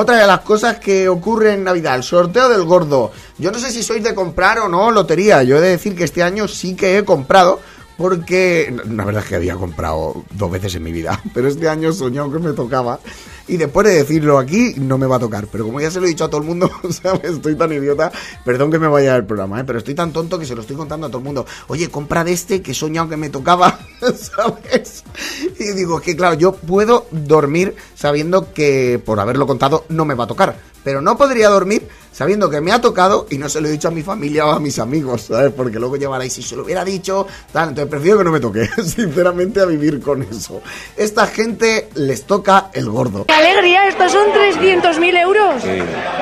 Otra 0.00 0.18
de 0.18 0.28
las 0.28 0.42
cosas 0.42 0.78
que 0.78 1.08
ocurre 1.08 1.54
en 1.54 1.64
Navidad, 1.64 1.96
el 1.96 2.04
sorteo 2.04 2.48
del 2.48 2.62
gordo. 2.62 3.10
Yo 3.36 3.50
no 3.50 3.58
sé 3.58 3.72
si 3.72 3.82
sois 3.82 4.00
de 4.00 4.14
comprar 4.14 4.60
o 4.60 4.68
no 4.68 4.92
lotería. 4.92 5.42
Yo 5.42 5.56
he 5.56 5.60
de 5.60 5.70
decir 5.70 5.96
que 5.96 6.04
este 6.04 6.22
año 6.22 6.46
sí 6.46 6.76
que 6.76 6.98
he 6.98 7.04
comprado. 7.04 7.58
Porque 7.98 8.72
la 8.88 9.04
verdad 9.04 9.24
es 9.24 9.28
que 9.28 9.34
había 9.34 9.56
comprado 9.56 10.24
dos 10.30 10.50
veces 10.52 10.76
en 10.76 10.84
mi 10.84 10.92
vida. 10.92 11.20
Pero 11.34 11.48
este 11.48 11.68
año 11.68 11.92
soñado 11.92 12.32
que 12.32 12.38
me 12.38 12.52
tocaba. 12.52 13.00
Y 13.48 13.56
después 13.56 13.86
de 13.86 13.94
decirlo 13.94 14.38
aquí, 14.38 14.74
no 14.76 14.98
me 14.98 15.06
va 15.06 15.16
a 15.16 15.18
tocar. 15.18 15.48
Pero 15.50 15.64
como 15.64 15.80
ya 15.80 15.90
se 15.90 15.98
lo 15.98 16.06
he 16.06 16.10
dicho 16.10 16.24
a 16.24 16.30
todo 16.30 16.40
el 16.40 16.46
mundo, 16.46 16.70
¿sabes? 16.90 17.24
Estoy 17.34 17.56
tan 17.56 17.72
idiota. 17.72 18.12
Perdón 18.44 18.70
que 18.70 18.78
me 18.78 18.86
vaya 18.86 19.14
del 19.14 19.24
programa, 19.24 19.60
¿eh? 19.60 19.64
Pero 19.64 19.80
estoy 19.80 19.96
tan 19.96 20.12
tonto 20.12 20.38
que 20.38 20.46
se 20.46 20.54
lo 20.54 20.60
estoy 20.60 20.76
contando 20.76 21.08
a 21.08 21.10
todo 21.10 21.18
el 21.18 21.24
mundo. 21.24 21.44
Oye, 21.66 21.90
compra 21.90 22.22
de 22.22 22.32
este 22.32 22.62
que 22.62 22.70
he 22.70 22.74
soñado 22.74 23.08
que 23.08 23.16
me 23.16 23.30
tocaba, 23.30 23.80
¿sabes? 24.00 25.02
Y 25.58 25.72
digo, 25.72 25.98
es 25.98 26.04
que 26.04 26.14
claro, 26.14 26.34
yo 26.34 26.52
puedo 26.52 27.08
dormir 27.10 27.74
sabiendo 27.96 28.52
que 28.52 29.02
por 29.04 29.18
haberlo 29.18 29.48
contado 29.48 29.86
no 29.88 30.04
me 30.04 30.14
va 30.14 30.24
a 30.24 30.28
tocar. 30.28 30.56
Pero 30.84 31.00
no 31.00 31.18
podría 31.18 31.48
dormir 31.48 31.88
sabiendo 32.18 32.50
que 32.50 32.60
me 32.60 32.72
ha 32.72 32.80
tocado 32.80 33.28
y 33.30 33.38
no 33.38 33.48
se 33.48 33.60
lo 33.60 33.68
he 33.68 33.70
dicho 33.70 33.86
a 33.86 33.92
mi 33.92 34.02
familia 34.02 34.44
o 34.44 34.50
a 34.50 34.58
mis 34.58 34.80
amigos, 34.80 35.26
¿sabes? 35.28 35.52
Porque 35.52 35.78
luego 35.78 35.96
llevaréis, 35.96 36.32
si 36.32 36.42
se 36.42 36.56
lo 36.56 36.64
hubiera 36.64 36.84
dicho, 36.84 37.28
tal. 37.52 37.68
Entonces 37.68 37.88
prefiero 37.88 38.18
que 38.18 38.24
no 38.24 38.32
me 38.32 38.40
toque, 38.40 38.68
sinceramente, 38.84 39.60
a 39.60 39.66
vivir 39.66 40.00
con 40.00 40.24
eso. 40.24 40.60
Esta 40.96 41.28
gente 41.28 41.90
les 41.94 42.24
toca 42.24 42.70
el 42.72 42.90
gordo. 42.90 43.24
¡Qué 43.26 43.34
alegría! 43.34 43.86
Estos 43.86 44.10
son 44.10 44.32
300.000 44.32 45.22
euros. 45.22 45.62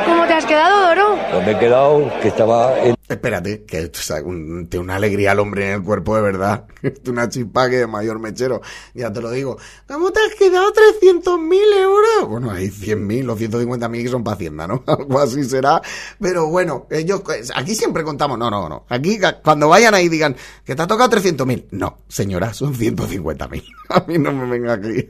¿Cómo 0.05 0.26
te 0.26 0.35
has 0.35 0.45
quedado, 0.45 0.87
Doro? 0.87 1.19
Pues 1.33 1.47
me 1.47 1.53
he 1.53 1.59
quedado 1.59 2.12
que 2.21 2.29
estaba 2.29 2.79
en 2.81 2.95
Espérate, 3.09 3.65
que 3.65 3.79
es 3.83 4.11
un- 4.25 4.67
tiene 4.69 4.83
una 4.85 4.97
alegría 4.97 5.31
al 5.33 5.39
hombre 5.39 5.69
en 5.69 5.75
el 5.75 5.83
cuerpo 5.83 6.17
de 6.17 6.23
verdad. 6.23 6.67
Es 6.83 7.01
una 7.09 7.29
chispa 7.29 7.69
que 7.71 7.77
de 7.79 7.87
mayor 7.87 8.19
mechero. 8.19 8.61
Ya 8.95 9.13
te 9.13 9.21
lo 9.21 9.31
digo. 9.31 9.59
¿Cómo 9.89 10.11
te 10.13 10.21
has 10.21 10.35
quedado 10.35 10.73
300.000 10.73 11.61
euros? 11.83 12.29
Bueno, 12.29 12.51
hay 12.51 12.69
100.000 12.69 13.29
o 13.31 13.37
150.000 13.37 14.03
que 14.03 14.09
son 14.09 14.25
para 14.25 14.37
Hacienda, 14.37 14.67
¿no? 14.67 14.83
Algo 14.87 15.21
así 15.21 15.45
será. 15.45 15.81
Pero 16.21 16.49
bueno, 16.49 16.87
ellos, 16.91 17.23
aquí 17.55 17.75
siempre 17.75 18.03
contamos, 18.05 18.39
no, 18.39 18.51
no, 18.51 18.69
no. 18.69 18.87
Aquí 18.89 19.19
cuando 19.43 19.69
vayan 19.69 19.95
ahí 19.95 20.09
digan 20.09 20.35
que 20.65 20.75
te 20.75 20.83
ha 20.83 20.87
tocado 20.87 21.11
300.000. 21.11 21.67
No, 21.73 21.99
señora, 22.09 22.53
son 22.55 22.75
150.000. 22.75 23.65
A 23.89 24.05
mí 24.09 24.19
no 24.19 24.33
me 24.33 24.47
venga 24.51 24.73
aquí. 24.75 25.09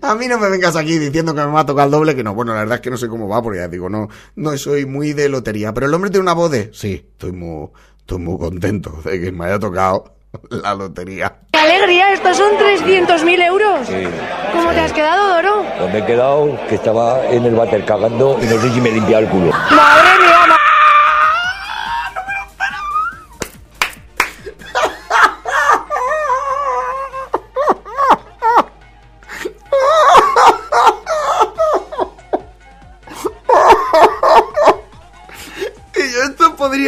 A 0.00 0.14
mí 0.14 0.28
no 0.28 0.38
me 0.38 0.48
vengas 0.48 0.76
aquí 0.76 0.96
diciendo 0.98 1.34
que 1.34 1.40
me 1.40 1.46
va 1.52 1.60
a 1.60 1.66
tocar 1.66 1.86
el 1.86 1.90
doble, 1.90 2.14
que 2.14 2.22
no. 2.22 2.34
Bueno, 2.34 2.52
la 2.54 2.60
verdad 2.60 2.76
es 2.76 2.80
que 2.82 2.90
no 2.90 2.96
sé 2.96 3.08
cómo 3.08 3.26
va, 3.28 3.42
porque 3.42 3.58
ya 3.58 3.66
digo, 3.68 3.88
no, 3.88 4.08
no 4.36 4.56
soy 4.56 4.86
muy 4.86 5.12
de 5.12 5.28
lotería. 5.28 5.74
Pero 5.74 5.86
el 5.86 5.94
hombre 5.94 6.10
tiene 6.10 6.22
una 6.22 6.32
voz 6.34 6.50
de, 6.52 6.70
sí, 6.72 7.04
estoy 7.12 7.31
muy, 7.32 7.68
estoy 7.98 8.18
muy 8.18 8.38
contento 8.38 8.92
de 9.04 9.20
que 9.20 9.32
me 9.32 9.46
haya 9.46 9.58
tocado 9.58 10.14
la 10.50 10.74
lotería. 10.74 11.34
¡Qué 11.52 11.58
alegría! 11.58 12.12
Estos 12.12 12.36
son 12.36 12.52
300.000 12.56 13.46
euros. 13.46 13.88
¿Cómo 14.52 14.70
te 14.70 14.80
has 14.80 14.92
quedado, 14.92 15.34
Doro? 15.34 15.64
Pues 15.78 15.92
me 15.92 15.98
he 15.98 16.04
quedado 16.06 16.58
que 16.68 16.74
estaba 16.76 17.26
en 17.26 17.44
el 17.44 17.54
váter 17.54 17.84
cagando 17.84 18.38
y 18.40 18.46
no 18.46 18.60
sé 18.60 18.70
si 18.70 18.80
me 18.80 18.88
he 18.88 18.92
limpiado 18.92 19.24
el 19.24 19.28
culo. 19.28 19.50
¡Madre 19.50 20.11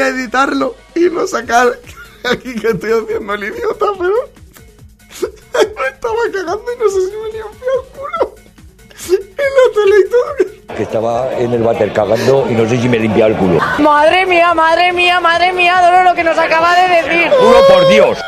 editarlo 0.01 0.75
y 0.95 1.11
no 1.11 1.27
sacar 1.27 1.79
aquí 2.25 2.55
que 2.55 2.69
estoy 2.69 2.93
haciendo 2.93 3.35
el 3.35 3.45
idiota, 3.45 3.87
pero 3.99 4.15
me 5.77 5.89
estaba 5.89 6.19
cagando 6.33 6.65
y 6.73 6.79
no 6.83 6.89
sé 6.91 7.01
si 7.01 7.17
me 7.17 7.33
limpió 7.33 7.47
el 7.83 7.89
culo. 7.93 8.35
En 9.07 9.19
la 9.19 9.75
tele 9.75 9.97
y 10.01 10.11
todo. 10.11 10.77
Que 10.77 10.83
estaba 10.83 11.39
en 11.39 11.53
el 11.53 11.63
váter 11.63 11.93
cagando 11.93 12.47
y 12.51 12.55
no 12.55 12.69
sé 12.69 12.81
si 12.81 12.89
me 12.89 12.97
he 12.97 13.01
limpiado 13.01 13.33
el 13.33 13.37
culo. 13.37 13.59
Madre 13.79 14.25
mía, 14.27 14.55
madre 14.55 14.93
mía, 14.93 15.21
madre 15.21 15.53
mía, 15.53 15.81
Doro, 15.83 16.05
lo 16.05 16.15
que 16.15 16.25
nos 16.25 16.39
acaba 16.39 16.75
de 16.75 17.03
decir. 17.03 17.31
¡Juro 17.39 17.67
por 17.69 17.89
Dios! 17.89 18.19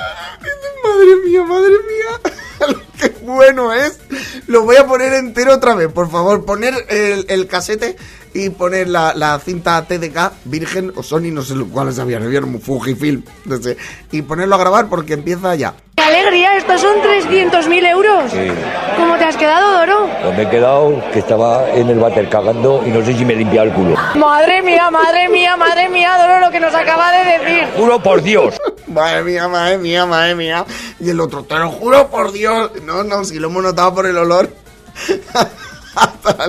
Madre 0.85 1.16
mía, 1.25 1.42
madre 1.44 1.70
mía. 1.70 2.76
Qué 3.00 3.08
bueno 3.23 3.73
es. 3.73 3.99
Lo 4.46 4.62
voy 4.62 4.76
a 4.76 4.87
poner 4.87 5.14
entero 5.14 5.54
otra 5.54 5.75
vez, 5.75 5.90
por 5.90 6.11
favor. 6.11 6.44
Poner 6.44 6.75
el, 6.88 7.25
el 7.28 7.46
casete 7.46 7.96
y 8.36 8.50
poner 8.50 8.88
la, 8.88 9.14
la 9.14 9.38
cinta 9.38 9.82
TDK 9.82 10.32
Virgen 10.44 10.92
o 10.94 11.02
Sony, 11.02 11.32
no 11.32 11.42
sé 11.42 11.54
cuáles 11.72 11.98
habían, 11.98 12.22
habían 12.22 12.60
Fujifilm, 12.60 13.22
no 13.46 13.56
sé. 13.56 13.76
Y 14.12 14.22
ponerlo 14.22 14.56
a 14.56 14.58
grabar 14.58 14.88
porque 14.88 15.14
empieza 15.14 15.54
ya. 15.54 15.74
¡Qué 15.96 16.02
alegría! 16.02 16.58
Estos 16.58 16.82
son 16.82 16.96
300.000 16.98 17.90
euros. 17.90 18.30
Sí. 18.30 18.48
¿Cómo 18.96 19.16
te 19.16 19.24
has 19.24 19.36
quedado, 19.36 19.78
Doro? 19.78 20.10
Pues 20.22 20.36
me 20.36 20.42
he 20.42 20.50
quedado 20.50 21.02
que 21.12 21.20
estaba 21.20 21.70
en 21.70 21.88
el 21.88 21.98
váter 21.98 22.28
cagando 22.28 22.82
y 22.86 22.90
no 22.90 23.02
sé 23.02 23.16
si 23.16 23.24
me 23.24 23.32
he 23.32 23.36
limpiado 23.36 23.68
el 23.68 23.72
culo. 23.72 23.96
Madre 24.16 24.60
mía, 24.60 24.90
madre 24.90 25.30
mía, 25.30 25.56
madre 25.56 25.88
mía, 25.88 26.18
Doro, 26.18 26.40
lo 26.40 26.50
que 26.50 26.60
nos 26.60 26.74
acaba 26.74 27.12
de 27.12 27.38
decir. 27.38 27.68
¡Juro 27.76 28.02
por 28.02 28.22
Dios! 28.22 28.54
Madre 28.86 29.24
mía, 29.24 29.48
madre 29.48 29.78
mía, 29.78 30.06
madre 30.06 30.34
mía. 30.36 30.64
Y 31.00 31.10
el 31.10 31.20
otro, 31.20 31.42
te 31.42 31.56
lo 31.56 31.70
juro 31.70 32.08
por 32.08 32.30
Dios. 32.30 32.70
No, 32.84 33.02
no, 33.02 33.24
si 33.24 33.38
lo 33.40 33.48
hemos 33.48 33.64
notado 33.64 33.94
por 33.96 34.06
el 34.06 34.16
olor. 34.16 34.48
Hasta 35.96 36.46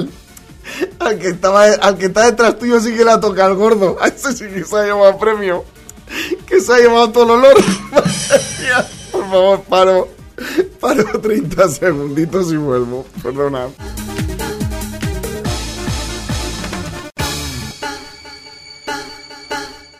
al 1.00 1.20
que 1.20 1.30
estaba, 1.30 1.66
al 1.66 1.98
que 1.98 2.08
está 2.08 2.26
detrás 2.26 2.58
tuyo 2.58 2.80
sí 2.80 2.96
que 2.96 3.04
la 3.04 3.20
toca 3.20 3.46
al 3.46 3.56
gordo. 3.56 3.98
A 4.02 4.08
ese 4.08 4.34
sí 4.34 4.46
que 4.48 4.64
se 4.64 4.76
ha 4.78 4.84
llevado 4.84 5.18
premio. 5.18 5.64
Que 6.46 6.62
se 6.62 6.74
ha 6.74 6.78
llevado 6.78 7.12
todo 7.12 7.24
el 7.26 7.32
olor. 7.32 7.56
Por 9.12 9.30
favor, 9.30 9.62
paro. 9.64 10.08
Paro 10.80 11.20
30 11.20 11.70
segunditos 11.70 12.52
y 12.52 12.58
vuelvo. 12.58 13.06
Perdona. 13.24 13.68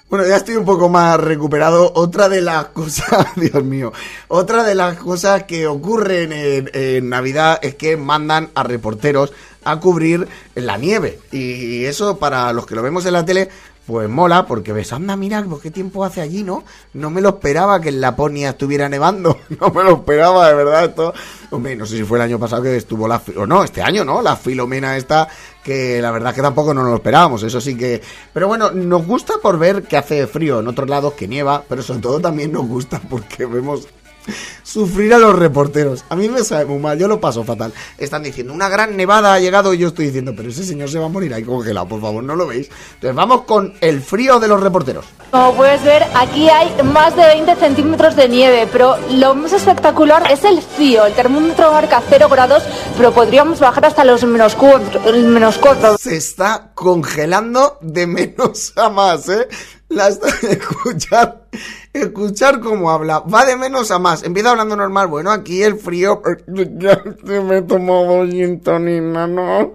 Bueno, 0.10 0.26
ya 0.26 0.38
estoy 0.38 0.56
un 0.56 0.64
poco 0.64 0.88
más 0.88 1.20
recuperado. 1.20 1.92
Otra 1.96 2.30
de 2.30 2.42
las 2.42 2.66
cosas, 2.74 3.28
Dios 3.36 3.62
mío, 3.64 3.92
otra 4.30 4.64
de 4.64 4.74
las 4.74 4.98
cosas 4.98 5.44
que 5.44 5.68
ocurren 5.68 6.32
en, 6.32 6.70
en 6.74 7.10
Navidad 7.10 7.60
es 7.62 7.76
que 7.76 7.98
mandan 7.98 8.50
a 8.56 8.64
reporteros 8.64 9.34
a 9.66 9.80
cubrir 9.82 10.26
la 10.56 10.78
nieve. 10.78 11.20
Y 11.34 11.84
eso 11.84 12.18
para 12.18 12.54
los 12.54 12.66
que 12.66 12.76
lo 12.76 12.82
vemos 12.82 13.06
en 13.06 13.14
la 13.14 13.26
tele, 13.26 13.50
pues 13.88 14.10
mola, 14.10 14.46
porque 14.46 14.74
ves, 14.74 14.92
anda, 14.92 15.16
mira, 15.16 15.42
pues 15.50 15.62
qué 15.62 15.72
tiempo 15.72 16.04
hace 16.04 16.20
allí, 16.20 16.44
¿no? 16.44 16.66
No 16.94 17.10
me 17.10 17.22
lo 17.22 17.30
esperaba 17.30 17.80
que 17.80 17.88
en 17.88 18.02
Laponia 18.02 18.50
estuviera 18.50 18.90
nevando. 18.90 19.38
No 19.60 19.70
me 19.72 19.84
lo 19.84 19.94
esperaba, 19.94 20.50
de 20.50 20.56
verdad, 20.56 20.84
esto. 20.84 21.14
Hombre, 21.52 21.76
no 21.76 21.86
sé 21.86 21.96
si 21.98 22.04
fue 22.04 22.18
el 22.18 22.24
año 22.24 22.38
pasado 22.38 22.64
que 22.64 22.76
estuvo 22.76 23.08
la... 23.08 23.22
O 23.38 23.48
no, 23.48 23.64
este 23.64 23.82
año, 23.82 24.04
¿no? 24.04 24.22
La 24.22 24.36
filomena 24.36 24.98
esta, 24.98 25.28
que 25.64 26.02
la 26.02 26.12
verdad 26.12 26.36
que 26.36 26.42
tampoco 26.42 26.74
no 26.74 26.82
nos 26.82 26.92
lo 26.92 26.98
esperábamos, 26.98 27.44
eso 27.44 27.62
sí 27.62 27.78
que... 27.78 28.02
Pero 28.34 28.48
bueno, 28.48 28.72
nos 28.72 29.08
gusta 29.08 29.36
por 29.42 29.58
ver 29.58 29.84
que 29.84 29.96
hace 29.96 30.28
frío 30.28 30.60
en 30.60 30.68
otros 30.68 30.90
lados, 30.90 31.14
que 31.14 31.28
nieva, 31.28 31.64
pero 31.68 31.82
sobre 31.82 32.02
todo 32.02 32.20
también 32.20 32.52
nos 32.52 32.68
gusta 32.68 33.02
porque 33.10 33.46
vemos 33.46 33.88
sufrir 34.64 35.14
a 35.14 35.18
los 35.18 35.38
reporteros. 35.38 36.06
A 36.10 36.16
mí 36.16 36.30
me 36.30 36.44
sabe 36.44 36.66
muy 36.66 36.80
mal, 36.80 36.98
yo 36.98 37.08
lo 37.08 37.20
paso 37.20 37.44
fatal. 37.44 37.74
Están 37.98 38.24
diciendo, 38.24 38.54
una 38.54 38.70
gran 38.70 38.96
nevada 38.96 39.34
ha 39.34 39.40
llegado 39.40 39.74
y 39.74 39.78
yo 39.78 39.90
estoy 39.90 40.08
diciendo, 40.08 40.34
pero 40.36 40.50
ese 40.50 40.64
señor 40.64 40.90
se 40.90 41.00
va 41.00 41.06
a 41.06 41.10
morir 41.10 41.34
ahí 41.34 41.44
congelado, 41.44 41.88
por 41.88 42.02
favor, 42.02 42.24
no 42.24 42.36
lo 42.36 42.48
veis. 42.48 42.70
Entonces 42.96 43.16
vamos 43.16 43.42
con 43.42 43.74
el 43.82 44.02
frío 44.02 44.40
de 44.40 44.48
los 44.48 44.62
reporteros. 44.62 45.06
Como 45.32 45.54
puedes 45.56 45.84
ver, 45.84 46.04
aquí 46.16 46.50
hay 46.50 46.72
más 46.84 47.16
de 47.16 47.24
20 47.24 47.56
centímetros 47.56 48.16
de 48.16 48.30
nieve, 48.30 48.68
pero 48.72 48.96
lo 49.12 49.36
más 49.36 49.54
espectacular 49.54 50.32
es 50.32 50.44
el 50.44 50.62
frío. 50.62 51.06
El 51.06 51.14
termómetro 51.14 51.72
marca 51.72 52.02
0 52.10 52.30
grados, 52.30 52.64
pero 52.96 53.12
podríamos 53.12 53.60
bajar 53.60 53.86
hasta 53.86 54.04
los 54.04 54.24
menos 54.24 54.56
4. 54.56 55.02
Menos 55.28 55.58
cuatro. 55.58 55.98
Se 55.98 56.16
está 56.16 56.72
congelando 56.74 57.78
de 57.82 58.08
menos 58.08 58.74
a 58.76 58.90
más, 58.90 59.28
¿eh? 59.30 59.48
La 59.90 60.10
está- 60.10 60.28
escuchar, 60.50 61.46
escuchar 61.94 62.60
cómo 62.60 62.92
habla. 62.92 63.20
Va 63.20 63.46
de 63.46 63.56
menos 63.56 63.90
a 63.92 64.00
más. 64.00 64.24
Empieza 64.24 64.52
hablando 64.52 64.76
normal. 64.76 65.08
Bueno, 65.08 65.32
aquí 65.32 65.64
el 65.64 65.78
frío. 65.80 66.22
Ya 66.48 67.02
me 67.42 67.58
he 67.58 67.62
tomado 67.62 68.26
gin 68.28 68.62
tonic, 68.62 69.02
no. 69.02 69.74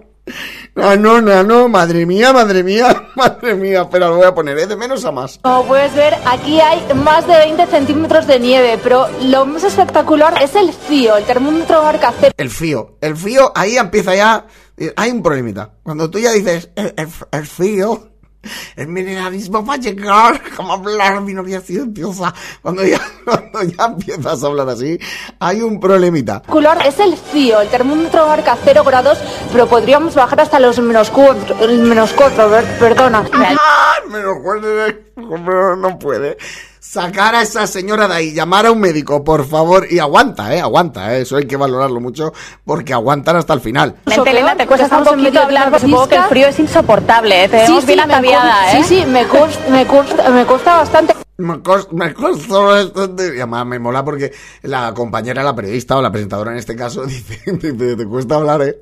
No, 0.75 0.95
no, 0.95 1.19
no, 1.19 1.43
no, 1.43 1.67
madre 1.67 2.05
mía, 2.05 2.31
madre 2.31 2.63
mía, 2.63 3.09
madre 3.15 3.55
mía, 3.55 3.89
pero 3.91 4.07
lo 4.07 4.15
voy 4.17 4.25
a 4.25 4.33
poner, 4.33 4.57
¿eh? 4.57 4.67
De 4.67 4.77
menos 4.77 5.03
a 5.03 5.11
más. 5.11 5.37
Como 5.43 5.65
puedes 5.65 5.93
ver, 5.95 6.15
aquí 6.25 6.61
hay 6.61 6.81
más 6.95 7.27
de 7.27 7.35
20 7.35 7.67
centímetros 7.67 8.25
de 8.25 8.39
nieve, 8.39 8.79
pero 8.81 9.07
lo 9.23 9.45
más 9.45 9.65
espectacular 9.65 10.41
es 10.41 10.55
el 10.55 10.71
frío. 10.71 11.17
El 11.17 11.25
termómetro 11.25 11.83
marca 11.83 12.13
0. 12.17 12.33
El 12.37 12.49
frío, 12.49 12.97
el 13.01 13.17
frío, 13.17 13.51
ahí 13.53 13.75
empieza 13.77 14.15
ya. 14.15 14.45
eh, 14.77 14.93
Hay 14.95 15.11
un 15.11 15.21
problemita. 15.21 15.71
Cuando 15.83 16.09
tú 16.09 16.19
ya 16.19 16.31
dices, 16.31 16.69
el, 16.75 16.93
el- 16.95 17.09
el 17.31 17.45
frío, 17.45 18.12
el 18.75 18.87
mineralismo 18.87 19.65
va 19.65 19.75
a 19.75 19.77
llegar, 19.77 20.41
como 20.55 20.73
hablar 20.73 21.21
mi 21.21 21.33
novia 21.33 21.61
silenciosa. 21.61 22.33
Cuando 22.61 22.83
ya, 22.83 22.99
cuando 23.25 23.63
ya 23.63 23.85
empiezas 23.85 24.43
a 24.43 24.47
hablar 24.47 24.69
así, 24.69 24.99
hay 25.39 25.61
un 25.61 25.79
problemita. 25.79 26.35
espectacular 26.35 26.85
es 26.85 26.99
el 26.99 27.15
frío. 27.17 27.61
El 27.61 27.69
termómetro 27.69 28.27
marca 28.27 28.57
0 28.63 28.83
grados, 28.83 29.19
pero 29.51 29.67
podríamos 29.67 30.15
bajar 30.15 30.41
hasta 30.41 30.59
los 30.59 30.79
menos 30.79 31.09
4. 31.09 31.55
Menos 31.67 32.13
4, 32.13 32.49
perdona. 32.79 33.25
¡Ah! 33.33 33.95
Me 34.09 34.19
lo 34.19 34.41
puede, 34.41 34.93
pero 35.15 35.75
no 35.75 35.97
puede. 35.97 36.37
Sacar 36.83 37.33
a 37.33 37.41
esa 37.43 37.65
señora 37.65 38.09
de 38.09 38.13
ahí, 38.13 38.33
llamar 38.33 38.65
a 38.65 38.71
un 38.71 38.79
médico, 38.81 39.23
por 39.23 39.47
favor, 39.47 39.87
y 39.89 39.99
aguanta, 39.99 40.53
eh, 40.53 40.59
aguanta, 40.59 41.15
eh, 41.15 41.21
eso 41.21 41.37
hay 41.37 41.47
que 41.47 41.55
valorarlo 41.55 42.01
mucho, 42.01 42.33
porque 42.65 42.91
aguantan 42.91 43.37
hasta 43.37 43.53
el 43.53 43.61
final. 43.61 43.95
Mente, 44.05 44.29
Elena, 44.29 44.53
te 44.57 44.67
cuesta 44.67 44.97
un 44.97 45.05
poquito 45.05 45.39
hablar, 45.39 45.69
pero 45.71 45.79
supongo 45.79 46.09
que 46.09 46.15
el 46.17 46.23
frío 46.23 46.47
es 46.47 46.59
insoportable, 46.59 47.45
¿eh? 47.45 47.47
Te 47.47 47.55
vemos 47.55 47.85
bien 47.85 48.01
ataviada, 48.01 48.73
¿eh? 48.73 48.83
Sí, 48.83 48.99
sí, 48.99 49.05
me 49.05 49.23
cuesta, 49.23 49.61
me 49.69 49.85
cuesta, 49.87 50.29
me 50.29 50.45
cuesta 50.45 50.75
bastante. 50.75 51.13
Me 51.35 51.55
cos- 51.63 51.91
me 51.91 52.13
costó. 52.13 52.79
Y 52.79 53.37
además 53.39 53.65
me 53.65 53.79
mola 53.79 54.05
porque 54.05 54.31
la 54.61 54.93
compañera, 54.93 55.41
la 55.41 55.55
periodista 55.55 55.97
o 55.97 56.01
la 56.01 56.11
presentadora 56.11 56.51
en 56.51 56.57
este 56.59 56.75
caso, 56.75 57.05
dice, 57.07 57.41
dice, 57.53 57.95
te 57.95 58.05
cuesta 58.05 58.35
hablar, 58.35 58.61
¿eh? 58.61 58.77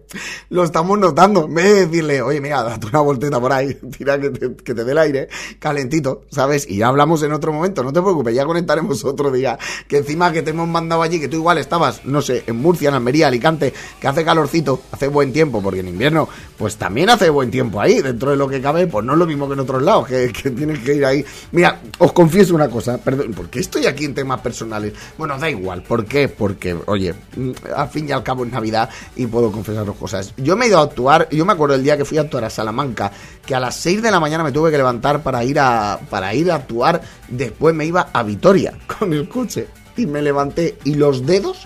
Lo 0.49 0.65
estamos 0.65 0.99
notando. 0.99 1.45
En 1.45 1.53
vez 1.53 1.63
de 1.65 1.85
decirle, 1.87 2.21
oye, 2.21 2.41
mira, 2.41 2.61
date 2.61 2.87
una 2.87 2.99
volteta 2.99 3.39
por 3.39 3.53
ahí, 3.53 3.73
tira 3.97 4.19
que 4.19 4.31
te, 4.31 4.53
que 4.55 4.73
te 4.73 4.83
dé 4.83 4.91
el 4.91 4.97
aire, 4.97 5.29
calentito, 5.59 6.23
¿sabes? 6.29 6.69
Y 6.69 6.77
ya 6.77 6.89
hablamos 6.89 7.23
en 7.23 7.31
otro 7.31 7.53
momento, 7.53 7.83
no 7.83 7.93
te 7.93 8.01
preocupes, 8.01 8.35
ya 8.35 8.45
conectaremos 8.45 9.05
otro 9.05 9.31
día. 9.31 9.57
Que 9.87 9.99
encima 9.99 10.33
que 10.33 10.41
te 10.41 10.49
hemos 10.49 10.67
mandado 10.67 11.03
allí, 11.03 11.21
que 11.21 11.29
tú 11.29 11.37
igual 11.37 11.57
estabas, 11.57 12.03
no 12.03 12.21
sé, 12.21 12.43
en 12.47 12.57
Murcia, 12.57 12.89
en 12.89 12.95
Almería, 12.95 13.27
Alicante, 13.27 13.73
que 13.99 14.07
hace 14.09 14.25
calorcito, 14.25 14.81
hace 14.91 15.07
buen 15.07 15.31
tiempo, 15.31 15.61
porque 15.61 15.79
en 15.79 15.87
invierno, 15.87 16.27
pues 16.57 16.75
también 16.75 17.09
hace 17.11 17.29
buen 17.29 17.49
tiempo 17.49 17.79
ahí, 17.79 18.01
dentro 18.01 18.31
de 18.31 18.35
lo 18.35 18.49
que 18.49 18.61
cabe, 18.61 18.87
pues 18.87 19.05
no 19.05 19.13
es 19.13 19.19
lo 19.19 19.25
mismo 19.25 19.47
que 19.47 19.53
en 19.53 19.61
otros 19.61 19.81
lados, 19.81 20.05
que, 20.07 20.33
que 20.33 20.49
tienes 20.51 20.79
que 20.79 20.95
ir 20.95 21.05
ahí. 21.05 21.25
Mira, 21.53 21.79
os 21.99 22.11
confieso 22.11 22.41
una 22.51 22.69
cosa, 22.69 22.97
perdón, 22.97 23.33
¿por 23.33 23.49
qué 23.49 23.59
estoy 23.59 23.85
aquí 23.85 24.05
en 24.05 24.13
temas 24.13 24.41
personales? 24.41 24.93
Bueno, 25.17 25.37
da 25.37 25.49
igual, 25.49 25.83
¿por 25.83 26.05
qué? 26.05 26.27
Porque, 26.27 26.77
oye, 26.85 27.13
mm, 27.35 27.51
al 27.75 27.89
fin 27.89 28.07
y 28.07 28.11
al 28.11 28.23
cabo 28.23 28.45
es 28.45 28.51
Navidad 28.51 28.89
y 29.15 29.27
puedo 29.27 29.51
confesaros 29.51 29.95
cosas. 29.95 30.33
Yo 30.37 30.55
me 30.55 30.65
he 30.65 30.67
ido 30.69 30.79
a 30.79 30.83
actuar, 30.83 31.27
yo 31.31 31.45
me 31.45 31.53
acuerdo 31.53 31.75
el 31.75 31.83
día 31.83 31.97
que 31.97 32.05
fui 32.05 32.17
a 32.17 32.21
actuar 32.21 32.45
a 32.45 32.49
Salamanca, 32.49 33.11
que 33.45 33.55
a 33.55 33.59
las 33.59 33.75
6 33.75 34.01
de 34.01 34.11
la 34.11 34.19
mañana 34.19 34.43
me 34.43 34.51
tuve 34.51 34.71
que 34.71 34.77
levantar 34.77 35.23
para 35.23 35.43
ir 35.43 35.59
a, 35.59 35.99
para 36.09 36.33
ir 36.33 36.51
a 36.51 36.55
actuar, 36.55 37.01
después 37.27 37.73
me 37.75 37.85
iba 37.85 38.09
a 38.13 38.23
Vitoria 38.23 38.77
con 38.99 39.13
el 39.13 39.27
coche 39.27 39.67
y 39.97 40.05
me 40.05 40.21
levanté 40.21 40.77
y 40.83 40.95
los 40.95 41.25
dedos, 41.25 41.65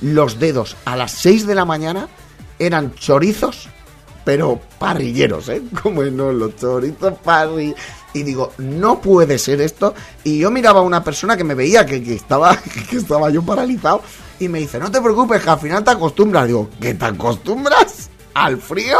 los 0.00 0.38
dedos 0.38 0.76
a 0.84 0.96
las 0.96 1.12
6 1.12 1.46
de 1.46 1.54
la 1.54 1.64
mañana 1.64 2.08
eran 2.58 2.94
chorizos 2.94 3.68
pero 4.24 4.60
parrilleros, 4.78 5.48
¿eh? 5.48 5.62
Como 5.82 6.02
no, 6.02 6.32
los 6.32 6.56
chorizos 6.56 7.14
parri... 7.24 7.74
Y 8.12 8.24
digo, 8.24 8.52
no 8.58 9.00
puede 9.00 9.38
ser 9.38 9.60
esto. 9.60 9.94
Y 10.24 10.40
yo 10.40 10.50
miraba 10.50 10.80
a 10.80 10.82
una 10.82 11.04
persona 11.04 11.36
que 11.36 11.44
me 11.44 11.54
veía 11.54 11.86
que, 11.86 12.02
que 12.02 12.14
estaba, 12.14 12.56
que 12.90 12.96
estaba 12.96 13.30
yo 13.30 13.42
paralizado. 13.42 14.02
Y 14.40 14.48
me 14.48 14.58
dice, 14.58 14.80
no 14.80 14.90
te 14.90 15.00
preocupes, 15.00 15.42
que 15.42 15.50
al 15.50 15.60
final 15.60 15.84
te 15.84 15.92
acostumbras. 15.92 16.48
Digo, 16.48 16.70
¿qué 16.80 16.94
te 16.94 17.04
acostumbras? 17.04 18.10
¿Al 18.34 18.60
frío? 18.60 18.98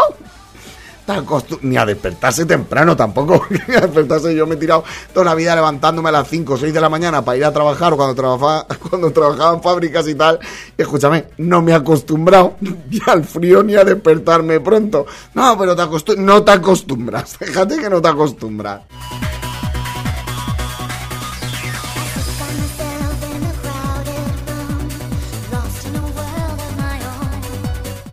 Te 1.14 1.20
acostum- 1.20 1.58
Ni 1.62 1.76
a 1.76 1.84
despertarse 1.84 2.44
temprano 2.46 2.96
tampoco. 2.96 3.44
A 3.68 3.80
despertarse 3.80 4.34
yo 4.34 4.46
me 4.46 4.54
he 4.54 4.58
tirado 4.58 4.84
toda 5.12 5.26
la 5.26 5.34
vida 5.34 5.54
levantándome 5.54 6.08
a 6.08 6.12
las 6.12 6.28
5 6.28 6.54
o 6.54 6.56
6 6.56 6.72
de 6.72 6.80
la 6.80 6.88
mañana 6.88 7.24
para 7.24 7.36
ir 7.38 7.44
a 7.44 7.52
trabajar 7.52 7.92
o 7.92 7.96
cuando 7.96 8.14
trabajaba, 8.14 8.66
cuando 8.90 9.10
trabajaba 9.12 9.54
en 9.54 9.62
fábricas 9.62 10.06
y 10.08 10.14
tal. 10.14 10.38
Y 10.76 10.82
escúchame, 10.82 11.26
no 11.38 11.62
me 11.62 11.72
he 11.72 11.74
acostumbrado 11.74 12.54
ni 12.60 13.00
al 13.06 13.24
frío 13.24 13.62
ni 13.62 13.74
a 13.76 13.84
despertarme 13.84 14.60
pronto. 14.60 15.06
No, 15.34 15.56
pero 15.58 15.74
te 15.76 16.16
no 16.16 16.42
te 16.42 16.50
acostumbras. 16.52 17.36
Fíjate 17.38 17.78
que 17.78 17.90
no 17.90 18.00
te 18.00 18.08
acostumbras. 18.08 18.82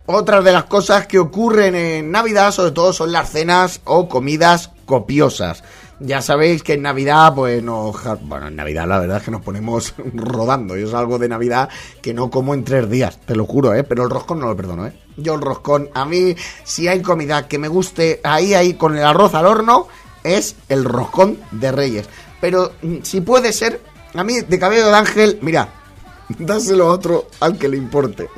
Otras 0.10 0.42
de 0.46 0.54
las 0.54 0.64
cosas 0.64 1.06
que 1.06 1.20
ocurren 1.20 1.76
en 1.76 2.12
Navidad, 2.12 2.54
sobre 2.54 2.72
todo, 2.72 2.94
son 2.94 3.12
las 3.12 3.30
cenas 3.30 3.82
o 3.84 4.08
comidas 4.08 4.72
copiosas. 4.86 5.66
Ya 6.00 6.22
sabéis 6.22 6.64
que 6.64 6.76
en 6.76 6.84
Navidad, 6.84 7.34
pues 7.36 7.62
nos... 7.62 7.98
Bueno, 8.22 8.48
en 8.48 8.56
Navidad 8.56 8.88
la 8.88 9.00
verdad 9.00 9.18
es 9.18 9.24
que 9.24 9.32
nos 9.32 9.42
ponemos 9.42 9.96
rodando. 10.14 10.78
Yo 10.78 10.90
salgo 10.90 11.20
de 11.20 11.28
Navidad 11.28 11.68
que 12.02 12.14
no 12.14 12.30
como 12.30 12.54
en 12.54 12.64
tres 12.64 12.90
días, 12.90 13.20
te 13.26 13.36
lo 13.36 13.46
juro, 13.46 13.74
¿eh? 13.74 13.84
Pero 13.84 14.06
el 14.06 14.10
roscón 14.10 14.40
no 14.40 14.48
lo 14.48 14.56
perdono, 14.56 14.88
¿eh? 14.88 14.94
Yo 15.18 15.34
el 15.34 15.42
roscón, 15.42 15.90
a 15.94 16.06
mí, 16.06 16.38
si 16.64 16.88
hay 16.88 17.02
comida 17.02 17.50
que 17.50 17.58
me 17.58 17.68
guste 17.68 18.22
ahí, 18.24 18.54
ahí, 18.54 18.76
con 18.76 18.96
el 18.96 19.04
arroz 19.04 19.36
al 19.36 19.46
horno, 19.46 19.90
es 20.24 20.56
el 20.70 20.86
roscón 20.86 21.38
de 21.52 21.74
Reyes. 21.74 22.08
Pero 22.40 22.72
mm, 22.82 23.00
si 23.04 23.20
puede 23.20 23.52
ser, 23.52 23.82
a 24.14 24.24
mí 24.24 24.40
de 24.40 24.58
cabello 24.58 24.88
de 24.88 24.96
ángel, 24.96 25.40
mira, 25.42 25.68
dáselo 26.40 26.88
a 26.88 26.94
otro 26.94 27.28
al 27.42 27.58
que 27.58 27.68
le 27.68 27.76
importe 27.76 28.30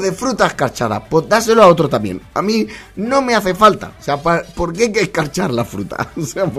de 0.00 0.12
fruta 0.12 0.46
escarchada, 0.46 1.04
pues 1.04 1.28
dáselo 1.28 1.62
a 1.62 1.68
otro 1.68 1.88
también. 1.88 2.20
A 2.34 2.42
mí 2.42 2.66
no 2.96 3.22
me 3.22 3.34
hace 3.34 3.54
falta. 3.54 3.92
O 3.98 4.02
sea, 4.02 4.16
¿por 4.18 4.72
qué 4.72 4.84
hay 4.84 4.92
que 4.92 5.00
escarchar 5.00 5.52
la 5.52 5.64
fruta? 5.64 6.10
O 6.16 6.26
sea, 6.26 6.50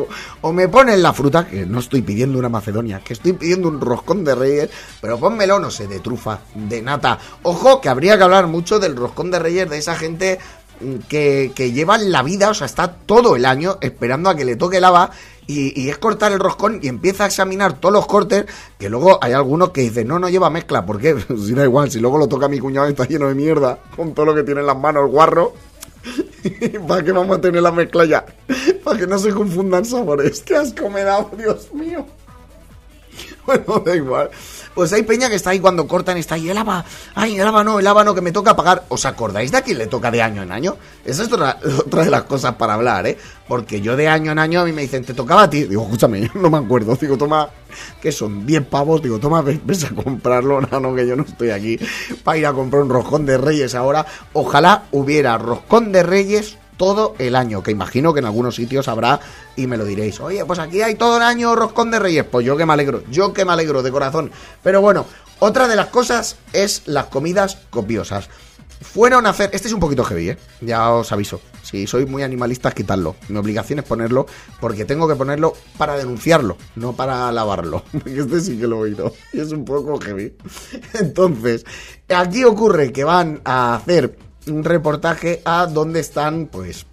o 0.41 0.53
me 0.53 0.67
ponen 0.67 1.01
la 1.01 1.11
fruta, 1.11 1.47
que 1.47 1.65
no 1.65 1.79
estoy 1.79 2.01
pidiendo 2.01 2.37
una 2.37 2.49
macedonia, 2.49 3.01
que 3.03 3.13
estoy 3.13 3.33
pidiendo 3.33 3.67
un 3.67 3.81
roscón 3.81 4.23
de 4.23 4.35
reyes, 4.35 4.69
pero 5.01 5.19
pónmelo, 5.19 5.59
no 5.59 5.71
sé, 5.71 5.87
de 5.87 5.99
trufa, 5.99 6.39
de 6.53 6.81
nata. 6.81 7.19
Ojo, 7.43 7.81
que 7.81 7.89
habría 7.89 8.17
que 8.17 8.23
hablar 8.23 8.47
mucho 8.47 8.79
del 8.79 8.95
roscón 8.95 9.31
de 9.31 9.39
reyes, 9.39 9.69
de 9.69 9.77
esa 9.77 9.95
gente 9.95 10.39
mm, 10.79 10.95
que, 11.07 11.51
que 11.55 11.71
lleva 11.71 11.97
la 11.97 12.21
vida, 12.21 12.49
o 12.49 12.53
sea, 12.53 12.65
está 12.65 12.91
todo 12.93 13.35
el 13.35 13.45
año 13.45 13.77
esperando 13.81 14.29
a 14.29 14.35
que 14.35 14.45
le 14.45 14.55
toque 14.55 14.77
el 14.77 14.83
haba 14.83 15.11
y, 15.47 15.89
es 15.89 15.97
cortar 15.97 16.31
el 16.31 16.39
roscón 16.39 16.79
y 16.81 16.87
empieza 16.87 17.23
a 17.23 17.27
examinar 17.27 17.79
todos 17.79 17.93
los 17.93 18.07
cortes, 18.07 18.45
que 18.77 18.89
luego 18.89 19.19
hay 19.21 19.33
algunos 19.33 19.69
que 19.69 19.81
dicen, 19.81 20.07
no, 20.07 20.19
no 20.19 20.29
lleva 20.29 20.49
mezcla, 20.49 20.85
¿por 20.85 20.99
qué? 20.99 21.15
Si 21.37 21.53
da 21.53 21.63
igual, 21.63 21.91
si 21.91 21.99
luego 21.99 22.17
lo 22.17 22.27
toca 22.27 22.47
mi 22.47 22.59
cuñado 22.59 22.87
y 22.87 22.91
está 22.91 23.05
lleno 23.05 23.27
de 23.27 23.35
mierda, 23.35 23.79
con 23.95 24.13
todo 24.13 24.27
lo 24.27 24.35
que 24.35 24.43
tiene 24.43 24.61
en 24.61 24.67
las 24.67 24.77
manos 24.77 25.03
el 25.03 25.11
guarro, 25.11 25.53
¿para 26.87 27.03
qué 27.03 27.11
vamos 27.11 27.37
a 27.37 27.41
tener 27.41 27.61
la 27.61 27.71
mezcla 27.71 28.05
ya? 28.05 28.25
Para 28.83 28.99
que 28.99 29.07
no 29.07 29.17
se 29.17 29.31
confundan 29.31 29.83
sabores. 29.83 30.41
¡Qué 30.41 30.55
asco 30.55 30.89
me 30.89 31.03
Dios 31.37 31.73
mío! 31.73 32.05
Bueno, 33.45 33.79
da 33.85 33.95
igual. 33.95 34.29
Pues 34.75 34.91
hay 34.91 35.03
peña 35.03 35.29
que 35.29 35.35
está 35.35 35.51
ahí 35.51 35.61
cuando 35.61 35.87
cortan, 35.87 36.17
está 36.17 36.35
ahí 36.35 36.49
el 36.49 36.57
haba. 36.57 36.83
Ay, 37.15 37.39
el 37.39 37.47
haba 37.47 37.63
no, 37.63 37.79
el 37.79 37.87
haba 37.87 38.03
no, 38.03 38.13
que 38.13 38.19
me 38.19 38.33
toca 38.33 38.57
pagar. 38.57 38.83
¿Os 38.89 39.05
acordáis 39.05 39.49
de 39.49 39.57
a 39.57 39.61
quién 39.61 39.77
le 39.77 39.87
toca 39.87 40.11
de 40.11 40.21
año 40.21 40.43
en 40.43 40.51
año? 40.51 40.75
Esa 41.05 41.23
es 41.23 41.31
otra, 41.31 41.57
otra 41.79 42.03
de 42.03 42.11
las 42.11 42.23
cosas 42.23 42.55
para 42.55 42.73
hablar, 42.73 43.07
¿eh? 43.07 43.17
Porque 43.47 43.79
yo 43.79 43.95
de 43.95 44.09
año 44.09 44.33
en 44.33 44.39
año 44.39 44.59
a 44.59 44.65
mí 44.65 44.73
me 44.73 44.81
dicen, 44.81 45.05
¿te 45.05 45.13
tocaba 45.13 45.43
a 45.43 45.49
ti? 45.49 45.63
Digo, 45.63 45.83
escúchame, 45.83 46.29
no 46.35 46.49
me 46.49 46.57
acuerdo. 46.57 46.93
Digo, 46.97 47.17
toma, 47.17 47.49
que 48.01 48.11
son 48.11 48.45
10 48.45 48.65
pavos. 48.65 49.01
Digo, 49.01 49.17
toma, 49.17 49.41
ves, 49.41 49.85
a 49.85 49.89
comprarlo. 49.89 50.59
No, 50.71 50.79
no, 50.79 50.95
que 50.95 51.07
yo 51.07 51.15
no 51.15 51.23
estoy 51.23 51.51
aquí 51.51 51.79
para 52.23 52.37
ir 52.37 52.45
a 52.45 52.53
comprar 52.53 52.83
un 52.83 52.89
roscón 52.89 53.25
de 53.25 53.37
reyes 53.37 53.75
ahora. 53.75 54.05
Ojalá 54.33 54.85
hubiera 54.91 55.37
roscón 55.37 55.91
de 55.91 56.03
reyes 56.03 56.57
todo 56.77 57.15
el 57.19 57.35
año, 57.35 57.63
que 57.63 57.71
imagino 57.71 58.13
que 58.13 58.19
en 58.19 58.25
algunos 58.25 58.55
sitios 58.55 58.87
habrá 58.87 59.19
y 59.55 59.67
me 59.67 59.77
lo 59.77 59.85
diréis. 59.85 60.19
Oye, 60.19 60.45
pues 60.45 60.59
aquí 60.59 60.81
hay 60.81 60.95
todo 60.95 61.17
el 61.17 61.23
año 61.23 61.55
roscón 61.55 61.91
de 61.91 61.99
reyes. 61.99 62.25
Pues 62.25 62.45
yo 62.45 62.57
que 62.57 62.65
me 62.65 62.73
alegro, 62.73 63.03
yo 63.09 63.33
que 63.33 63.45
me 63.45 63.53
alegro 63.53 63.83
de 63.83 63.91
corazón. 63.91 64.31
Pero 64.63 64.81
bueno, 64.81 65.05
otra 65.39 65.67
de 65.67 65.75
las 65.75 65.87
cosas 65.87 66.37
es 66.53 66.83
las 66.85 67.05
comidas 67.05 67.57
copiosas. 67.69 68.29
Fueron 68.81 69.25
a 69.25 69.29
hacer, 69.29 69.49
este 69.53 69.67
es 69.67 69.73
un 69.73 69.79
poquito 69.79 70.03
heavy, 70.03 70.29
¿eh? 70.29 70.37
Ya 70.61 70.91
os 70.91 71.11
aviso. 71.11 71.41
Si 71.63 71.87
sois 71.87 72.07
muy 72.07 72.23
animalistas, 72.23 72.73
quitadlo. 72.73 73.15
Mi 73.29 73.37
obligación 73.37 73.79
es 73.79 73.85
ponerlo 73.85 74.27
porque 74.59 74.85
tengo 74.85 75.07
que 75.07 75.15
ponerlo 75.15 75.53
para 75.77 75.97
denunciarlo, 75.97 76.57
no 76.75 76.93
para 76.93 77.31
lavarlo. 77.31 77.83
Porque 77.91 78.19
este 78.19 78.41
sí 78.41 78.57
que 78.57 78.67
lo 78.67 78.77
he 78.77 78.89
oído. 78.91 79.13
Y 79.33 79.39
es 79.39 79.51
un 79.51 79.65
poco 79.65 79.99
heavy. 79.99 80.35
Entonces, 80.93 81.65
aquí 82.09 82.43
ocurre 82.43 82.91
que 82.91 83.03
van 83.03 83.41
a 83.45 83.75
hacer 83.75 84.17
un 84.47 84.63
reportaje 84.63 85.41
a 85.45 85.65
donde 85.67 85.99
están, 85.99 86.47
pues, 86.47 86.85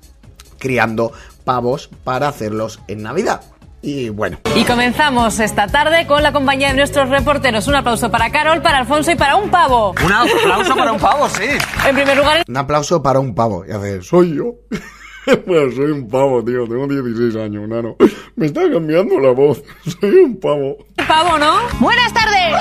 criando 0.58 1.12
pavos 1.44 1.88
para 2.04 2.28
hacerlos 2.28 2.80
en 2.88 3.02
Navidad. 3.02 3.42
Y 3.84 4.10
bueno, 4.10 4.38
Y 4.54 4.62
comenzamos 4.64 5.40
esta 5.40 5.66
tarde 5.66 6.06
con 6.06 6.22
la 6.22 6.32
compañía 6.32 6.68
de 6.68 6.74
nuestros 6.74 7.08
reporteros. 7.08 7.66
Un 7.66 7.74
aplauso 7.74 8.12
para 8.12 8.30
Carol, 8.30 8.62
para 8.62 8.78
Alfonso 8.78 9.10
y 9.10 9.16
para 9.16 9.34
un 9.34 9.50
pavo. 9.50 9.92
Un 10.04 10.12
aplauso 10.12 10.76
para 10.76 10.92
un 10.92 11.00
pavo, 11.00 11.28
sí. 11.28 11.42
En 11.88 11.94
primer 11.96 12.16
lugar, 12.16 12.44
un 12.46 12.56
aplauso 12.56 13.02
para 13.02 13.18
un 13.18 13.34
pavo. 13.34 13.64
Y 13.66 13.72
hace, 13.72 14.00
soy 14.02 14.36
yo. 14.36 14.54
Bueno, 15.46 15.70
soy 15.70 15.92
un 15.92 16.08
pavo, 16.08 16.42
tío. 16.44 16.66
Tengo 16.66 16.84
16 16.88 17.36
años, 17.36 17.68
nano. 17.68 17.94
Me 18.34 18.46
está 18.46 18.68
cambiando 18.68 19.20
la 19.20 19.30
voz. 19.30 19.62
Soy 20.00 20.16
un 20.16 20.40
pavo. 20.40 20.78
pavo, 21.06 21.38
¿no? 21.38 21.58
Buenas 21.78 22.12
tardes. 22.12 22.56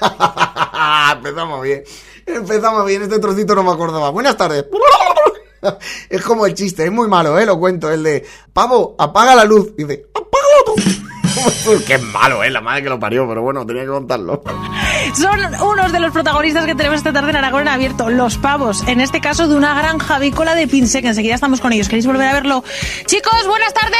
Empezamos 1.12 1.62
bien. 1.62 1.82
Empezamos 2.34 2.86
bien. 2.86 3.02
Este 3.02 3.18
trocito 3.18 3.54
no 3.54 3.62
me 3.62 3.72
acordaba. 3.72 4.10
Buenas 4.10 4.36
tardes. 4.36 4.66
Es 6.08 6.22
como 6.22 6.46
el 6.46 6.54
chiste, 6.54 6.84
es 6.84 6.92
muy 6.92 7.08
malo, 7.08 7.36
¿eh? 7.36 7.44
Lo 7.44 7.58
cuento. 7.58 7.90
El 7.90 8.04
de, 8.04 8.24
pavo, 8.52 8.94
apaga 8.96 9.34
la 9.34 9.44
luz. 9.44 9.72
Y 9.76 9.84
dice, 9.84 10.06
apágalo 10.14 10.64
tú. 10.64 10.74
Qué 11.86 11.98
malo, 11.98 12.42
¿eh? 12.42 12.50
La 12.50 12.60
madre 12.60 12.82
que 12.82 12.88
lo 12.88 12.98
parió, 12.98 13.26
pero 13.28 13.42
bueno, 13.42 13.66
tenía 13.66 13.82
que 13.82 13.88
contarlo. 13.88 14.42
Son 15.14 15.40
unos 15.62 15.92
de 15.92 16.00
los 16.00 16.12
protagonistas 16.12 16.66
que 16.66 16.74
tenemos 16.74 16.98
esta 16.98 17.12
tarde 17.12 17.30
en 17.30 17.36
Aragón 17.36 17.62
en 17.62 17.68
abierto, 17.68 18.10
los 18.10 18.38
pavos, 18.38 18.86
en 18.86 19.00
este 19.00 19.20
caso 19.20 19.48
de 19.48 19.56
una 19.56 19.74
granja 19.74 20.16
avícola 20.16 20.54
de 20.54 20.66
Pinsé, 20.66 21.02
que 21.02 21.08
enseguida 21.08 21.34
estamos 21.34 21.60
con 21.60 21.72
ellos. 21.72 21.88
¿Queréis 21.88 22.06
volver 22.06 22.28
a 22.28 22.32
verlo? 22.34 22.64
Chicos, 23.06 23.46
buenas 23.46 23.74
tardes. 23.74 23.98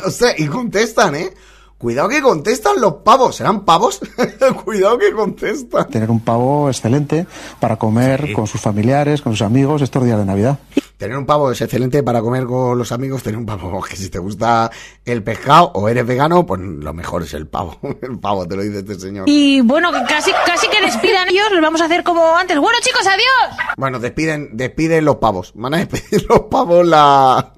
O 0.04 0.10
sea, 0.10 0.32
y 0.36 0.46
contestan, 0.46 1.14
¿eh? 1.14 1.32
Cuidado 1.78 2.08
que 2.08 2.20
contestan 2.20 2.80
los 2.80 2.94
pavos. 3.04 3.36
¿Serán 3.36 3.64
pavos? 3.64 4.00
Cuidado 4.64 4.98
que 4.98 5.12
contestan. 5.12 5.88
Tener 5.88 6.10
un 6.10 6.18
pavo 6.18 6.68
excelente 6.68 7.24
para 7.60 7.76
comer 7.76 8.32
con 8.32 8.48
sus 8.48 8.60
familiares, 8.60 9.22
con 9.22 9.34
sus 9.34 9.42
amigos 9.42 9.80
estos 9.80 10.04
días 10.04 10.18
de 10.18 10.24
Navidad. 10.24 10.58
Tener 10.96 11.16
un 11.16 11.24
pavo 11.24 11.52
es 11.52 11.60
excelente 11.60 12.02
para 12.02 12.20
comer 12.20 12.46
con 12.46 12.76
los 12.76 12.90
amigos. 12.90 13.22
Tener 13.22 13.38
un 13.38 13.46
pavo 13.46 13.80
que 13.88 13.94
si 13.94 14.08
te 14.08 14.18
gusta 14.18 14.72
el 15.04 15.22
pescado 15.22 15.70
o 15.74 15.88
eres 15.88 16.04
vegano, 16.04 16.44
pues 16.44 16.60
lo 16.60 16.92
mejor 16.92 17.22
es 17.22 17.32
el 17.34 17.46
pavo. 17.46 17.78
El 18.02 18.18
pavo, 18.18 18.48
te 18.48 18.56
lo 18.56 18.62
dice 18.62 18.80
este 18.80 18.96
señor. 18.96 19.28
Y 19.28 19.60
bueno, 19.60 19.92
que 19.92 20.02
casi, 20.08 20.32
casi 20.44 20.68
que 20.68 20.80
despidan 20.80 21.28
ellos, 21.28 21.46
los 21.52 21.62
vamos 21.62 21.80
a 21.80 21.84
hacer 21.84 22.02
como 22.02 22.36
antes. 22.36 22.58
Bueno, 22.58 22.76
chicos, 22.80 23.06
adiós. 23.06 23.56
Bueno, 23.76 24.00
despiden, 24.00 24.56
despiden 24.56 25.04
los 25.04 25.16
pavos. 25.16 25.52
Van 25.54 25.74
a 25.74 25.76
despedir 25.76 26.26
los 26.28 26.40
pavos 26.50 26.84
la, 26.84 27.52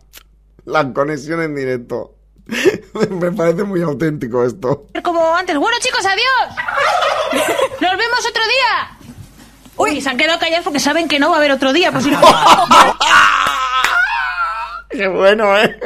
la 0.67 0.93
conexión 0.93 1.41
en 1.41 1.55
directo. 1.55 2.20
Me 3.11 3.33
parece 3.33 3.65
muy 3.65 3.83
auténtico 3.83 4.45
esto. 4.45 4.87
Como 5.03 5.35
antes. 5.35 5.57
Bueno, 5.57 5.77
chicos, 5.81 6.05
adiós. 6.05 6.57
Nos 7.81 7.91
vemos 7.97 8.27
otro 8.29 8.43
día. 8.43 8.99
Uy, 9.77 10.01
se 10.01 10.11
han 10.11 10.17
quedado 10.19 10.39
callados 10.39 10.65
porque 10.65 10.81
saben 10.81 11.09
que 11.09 11.19
no 11.19 11.29
va 11.31 11.37
a 11.37 11.39
haber 11.39 11.53
otro 11.53 11.73
día. 11.73 11.91
Pues 11.93 12.05
si 12.05 12.11
no- 12.11 12.21
Qué 14.91 15.07
bueno, 15.09 15.57
¿eh? 15.57 15.79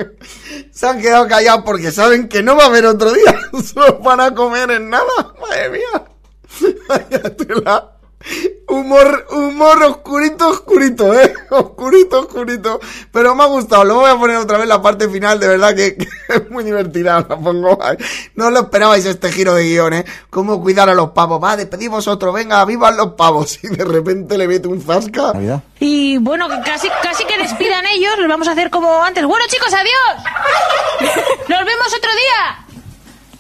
Se 0.72 0.88
han 0.88 1.00
quedado 1.00 1.29
callados 1.29 1.62
porque 1.64 1.92
saben 1.92 2.27
que 2.29 2.42
no 2.42 2.57
va 2.57 2.64
a 2.64 2.66
haber 2.66 2.87
otro 2.87 3.12
día. 3.12 3.38
Se 3.62 3.79
los 3.79 4.00
van 4.03 4.20
a 4.20 4.35
comer 4.35 4.70
en 4.70 4.88
nada. 4.90 5.05
Madre 5.40 5.70
mía. 5.70 6.05
Humor, 8.66 9.26
humor 9.30 9.82
oscurito, 9.82 10.48
oscurito, 10.48 11.12
eh. 11.20 11.34
Oscurito, 11.50 12.20
oscurito. 12.20 12.80
Pero 13.12 13.34
me 13.34 13.42
ha 13.42 13.46
gustado. 13.46 13.84
Lo 13.84 13.96
voy 13.96 14.10
a 14.10 14.16
poner 14.16 14.37
otra 14.37 14.56
vez 14.58 14.66
la 14.66 14.80
parte 14.80 15.08
final. 15.08 15.38
De 15.38 15.48
verdad 15.48 15.74
que, 15.74 15.96
que 15.96 16.06
es 16.28 16.50
muy 16.50 16.64
divertida. 16.64 17.14
La 17.28 17.37
pongo. 17.37 17.78
No 18.34 18.50
lo 18.50 18.60
esperabais 18.60 19.04
este 19.04 19.30
giro 19.30 19.54
de 19.54 19.64
guion, 19.64 19.92
eh. 19.92 20.04
Cómo 20.30 20.60
cuidar 20.62 20.88
a 20.88 20.94
los 20.94 21.10
pavos. 21.10 21.42
Va, 21.42 21.56
despedimos 21.56 22.08
otro. 22.08 22.32
Venga, 22.32 22.64
vivan 22.64 22.96
los 22.96 23.12
pavos. 23.14 23.58
Y 23.62 23.68
de 23.68 23.84
repente 23.84 24.38
le 24.38 24.48
mete 24.48 24.68
un 24.68 24.80
zasca. 24.80 25.32
Y 25.78 26.16
bueno, 26.18 26.48
que 26.48 26.60
casi, 26.62 26.88
casi 27.02 27.24
que 27.26 27.37
despidan 27.37 27.84
ellos, 27.92 28.18
los 28.18 28.28
vamos 28.28 28.48
a 28.48 28.52
hacer 28.52 28.70
como 28.70 29.02
antes. 29.02 29.24
Bueno, 29.26 29.44
chicos, 29.48 29.72
adiós. 29.72 31.12
Nos 31.48 31.64
vemos 31.64 31.87
otro 31.96 32.10
día. 32.10 32.66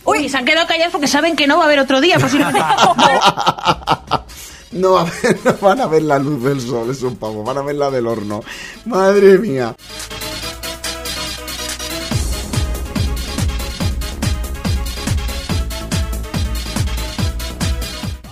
Uy, 0.04 0.28
se 0.28 0.36
han 0.36 0.44
quedado 0.44 0.66
callados 0.66 0.92
porque 0.92 1.06
saben 1.06 1.34
que 1.34 1.46
no 1.46 1.56
va 1.56 1.62
a 1.62 1.66
haber 1.66 1.78
otro 1.80 2.00
día, 2.00 2.18
posiblemente. 2.18 2.60
No, 4.74 4.92
va 4.92 5.02
a 5.02 5.04
ver- 5.04 5.38
no 5.44 5.54
van 5.60 5.80
a 5.80 5.86
ver 5.86 6.02
la 6.02 6.18
luz 6.18 6.42
del 6.42 6.60
sol, 6.60 6.90
esos 6.90 7.14
pavos. 7.14 7.44
Van 7.46 7.58
a 7.58 7.62
ver 7.62 7.76
la 7.76 7.90
del 7.90 8.06
horno. 8.06 8.42
Madre 8.86 9.38
mía. 9.38 9.74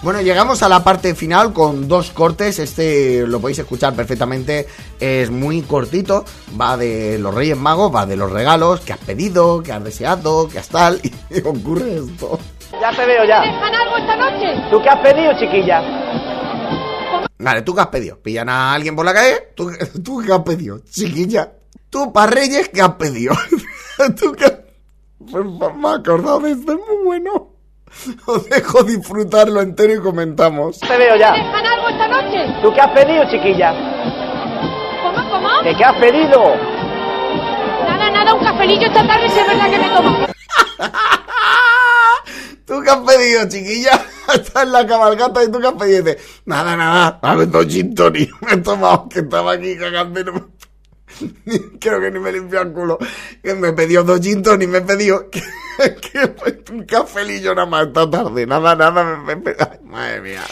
Bueno, 0.02 0.20
llegamos 0.20 0.64
a 0.64 0.68
la 0.68 0.82
parte 0.82 1.14
final 1.14 1.52
con 1.52 1.86
dos 1.86 2.10
cortes. 2.10 2.58
Este 2.58 3.24
lo 3.24 3.40
podéis 3.40 3.60
escuchar 3.60 3.94
perfectamente. 3.94 4.66
Es 4.98 5.30
muy 5.30 5.62
cortito. 5.62 6.24
Va 6.60 6.76
de 6.76 7.18
los 7.20 7.32
Reyes 7.32 7.56
Magos, 7.56 7.94
va 7.94 8.04
de 8.04 8.16
los 8.16 8.30
regalos 8.32 8.80
que 8.80 8.92
has 8.94 8.98
pedido, 8.98 9.62
que 9.62 9.70
has 9.70 9.84
deseado, 9.84 10.48
que 10.48 10.58
has 10.58 10.68
tal. 10.68 11.00
Y 11.30 11.38
ocurre 11.46 11.94
esto. 11.98 12.38
Ya 12.80 12.90
te 12.90 13.06
veo 13.06 13.24
ya. 13.24 13.42
¿Dejan 13.42 13.74
algo 13.74 13.96
esta 13.98 14.16
noche? 14.16 14.46
¿Tú 14.72 14.82
qué 14.82 14.88
has 14.88 14.98
pedido, 15.00 15.32
chiquilla? 15.38 15.80
Vale, 17.42 17.62
¿tú 17.62 17.74
qué 17.74 17.80
has 17.80 17.88
pedido? 17.88 18.18
¿Pillan 18.22 18.48
a 18.48 18.72
alguien 18.72 18.94
por 18.94 19.04
la 19.04 19.12
calle? 19.12 19.48
¿Tú, 19.56 19.70
tú 20.04 20.22
qué 20.24 20.32
has 20.32 20.40
pedido? 20.40 20.78
Chiquilla. 20.88 21.52
¿Tú, 21.90 22.12
para 22.12 22.30
Reyes, 22.30 22.68
qué 22.68 22.80
has 22.80 22.94
pedido? 22.94 23.34
¿Tú 24.20 24.32
qué 24.32 24.44
has... 24.44 24.52
Por 25.30 25.44
favor, 25.58 25.74
me 25.76 25.88
he 25.88 25.94
acordado 25.94 26.40
de 26.40 26.52
esto, 26.52 26.72
es 26.72 26.78
muy 26.78 27.04
bueno. 27.04 27.50
Os 28.26 28.48
dejo 28.48 28.82
disfrutarlo 28.84 29.60
entero 29.60 29.94
y 29.94 30.00
comentamos. 30.00 30.78
Te 30.80 30.96
veo 30.96 31.16
ya. 31.16 31.32
¿Dejan 31.32 31.66
algo 31.66 31.88
esta 31.88 32.08
noche? 32.08 32.54
¿Tú 32.62 32.72
qué 32.72 32.80
has 32.80 32.90
pedido, 32.92 33.24
chiquilla? 33.30 33.72
¿Cómo, 35.02 35.30
cómo? 35.30 35.48
¿Qué, 35.62 35.74
qué 35.76 35.84
has 35.84 35.96
pedido? 35.96 36.56
Nada, 37.86 38.10
nada, 38.10 38.34
un 38.34 38.44
cafelillo 38.44 38.86
esta 38.86 39.06
tarde 39.06 39.28
si 39.28 39.38
es 39.38 39.46
verdad 39.46 39.70
que 39.70 39.78
me 39.78 39.88
tomo. 39.90 40.26
¿Tú 42.66 42.80
qué 42.82 42.90
has 42.90 42.98
pedido, 42.98 43.48
chiquilla? 43.48 44.00
Está 44.34 44.62
en 44.62 44.72
la 44.72 44.86
cabalgata 44.86 45.42
y 45.42 45.46
has 45.46 45.72
pedido. 45.74 45.86
Y 45.86 46.02
dice, 46.02 46.18
nada, 46.46 46.76
nada, 46.76 47.18
dame 47.22 47.46
dos 47.46 47.66
gin. 47.66 47.94
Me 48.40 48.52
he 48.52 48.56
tomado 48.58 49.08
que 49.08 49.20
estaba 49.20 49.52
aquí 49.52 49.76
cagando 49.76 50.20
y 50.20 50.24
no 50.24 50.32
me- 50.34 50.42
Creo 51.80 52.00
que 52.00 52.10
ni 52.10 52.18
me 52.18 52.32
limpió 52.32 52.62
el 52.62 52.72
culo. 52.72 52.98
Que 53.42 53.54
me 53.54 53.72
pidió 53.72 54.02
dos 54.02 54.20
gin 54.20 54.42
tonic, 54.42 54.68
me 54.68 54.80
pidió 54.80 55.28
que, 55.30 55.42
que 55.96 56.72
un 56.72 56.84
cafelillo 56.84 57.54
nada 57.54 57.66
más 57.66 57.86
esta 57.88 58.08
tarde. 58.10 58.46
Nada, 58.46 58.74
nada, 58.74 59.16
me- 59.18 59.32
ay, 59.58 59.78
madre 59.84 60.20
mía. 60.20 60.42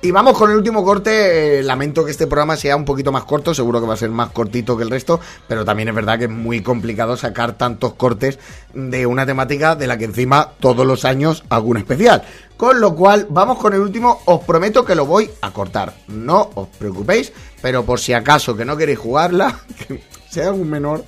Y 0.00 0.12
vamos 0.12 0.38
con 0.38 0.50
el 0.50 0.56
último 0.56 0.84
corte. 0.84 1.58
Eh, 1.58 1.62
lamento 1.64 2.04
que 2.04 2.12
este 2.12 2.28
programa 2.28 2.56
sea 2.56 2.76
un 2.76 2.84
poquito 2.84 3.10
más 3.10 3.24
corto. 3.24 3.52
Seguro 3.52 3.80
que 3.80 3.86
va 3.86 3.94
a 3.94 3.96
ser 3.96 4.10
más 4.10 4.30
cortito 4.30 4.76
que 4.76 4.84
el 4.84 4.90
resto. 4.90 5.18
Pero 5.48 5.64
también 5.64 5.88
es 5.88 5.94
verdad 5.94 6.18
que 6.18 6.26
es 6.26 6.30
muy 6.30 6.62
complicado 6.62 7.16
sacar 7.16 7.54
tantos 7.54 7.94
cortes 7.94 8.38
de 8.72 9.06
una 9.06 9.26
temática 9.26 9.74
de 9.74 9.88
la 9.88 9.98
que 9.98 10.04
encima 10.04 10.52
todos 10.60 10.86
los 10.86 11.04
años 11.04 11.42
hago 11.48 11.68
un 11.68 11.78
especial. 11.78 12.22
Con 12.56 12.80
lo 12.80 12.94
cual, 12.94 13.26
vamos 13.28 13.58
con 13.58 13.74
el 13.74 13.80
último. 13.80 14.20
Os 14.26 14.44
prometo 14.44 14.84
que 14.84 14.94
lo 14.94 15.04
voy 15.04 15.30
a 15.40 15.50
cortar. 15.50 15.92
No 16.06 16.50
os 16.54 16.68
preocupéis. 16.68 17.32
Pero 17.60 17.84
por 17.84 17.98
si 17.98 18.12
acaso 18.12 18.56
que 18.56 18.64
no 18.64 18.76
queréis 18.76 19.00
jugarla, 19.00 19.58
que 19.88 20.04
sea 20.30 20.52
un 20.52 20.70
menor. 20.70 21.04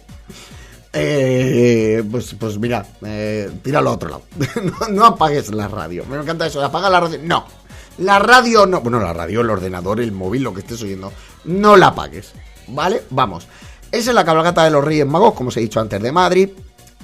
Eh, 0.93 2.03
pues, 2.11 2.35
pues 2.35 2.59
mira, 2.59 2.85
eh, 3.07 3.49
tíralo 3.63 3.91
a 3.91 3.93
otro 3.93 4.09
lado. 4.09 4.23
no, 4.81 4.89
no 4.89 5.05
apagues 5.07 5.55
la 5.55 5.69
radio. 5.69 6.05
Me 6.07 6.17
encanta 6.17 6.49
eso. 6.49 6.61
Apaga 6.65 6.91
la 6.91 6.99
radio. 6.99 7.21
No. 7.23 7.60
La 8.01 8.19
radio 8.19 8.67
no. 8.67 8.81
Bueno, 8.81 8.99
la 9.01 9.13
radio, 9.13 9.41
el 9.43 9.51
ordenador, 9.51 10.01
el 10.01 10.13
móvil, 10.13 10.43
lo 10.43 10.53
que 10.55 10.61
estés 10.61 10.83
oyendo. 10.83 11.13
No 11.45 11.77
la 11.77 11.89
apagues. 11.89 12.33
¿Vale? 12.69 13.03
Vamos. 13.11 13.47
Esa 13.93 14.11
es 14.11 14.15
la 14.15 14.25
cabalgata 14.25 14.65
de 14.65 14.71
los 14.71 14.85
Reyes 14.85 15.07
Magos, 15.07 15.35
como 15.35 15.49
os 15.49 15.57
he 15.57 15.61
dicho 15.61 15.81
antes, 15.81 16.01
de 16.03 16.13
Madrid. 16.13 16.51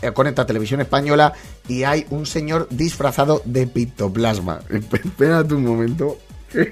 eh, 0.02 0.12
con 0.12 0.26
esta 0.26 0.44
televisión 0.46 0.80
española. 0.80 1.32
Y 1.68 1.84
hay 1.84 2.06
un 2.10 2.26
señor 2.26 2.68
disfrazado 2.70 3.42
de 3.44 3.66
pitoplasma. 3.66 4.60
Espérate 4.70 5.54
un 5.54 5.64
momento. 5.64 6.18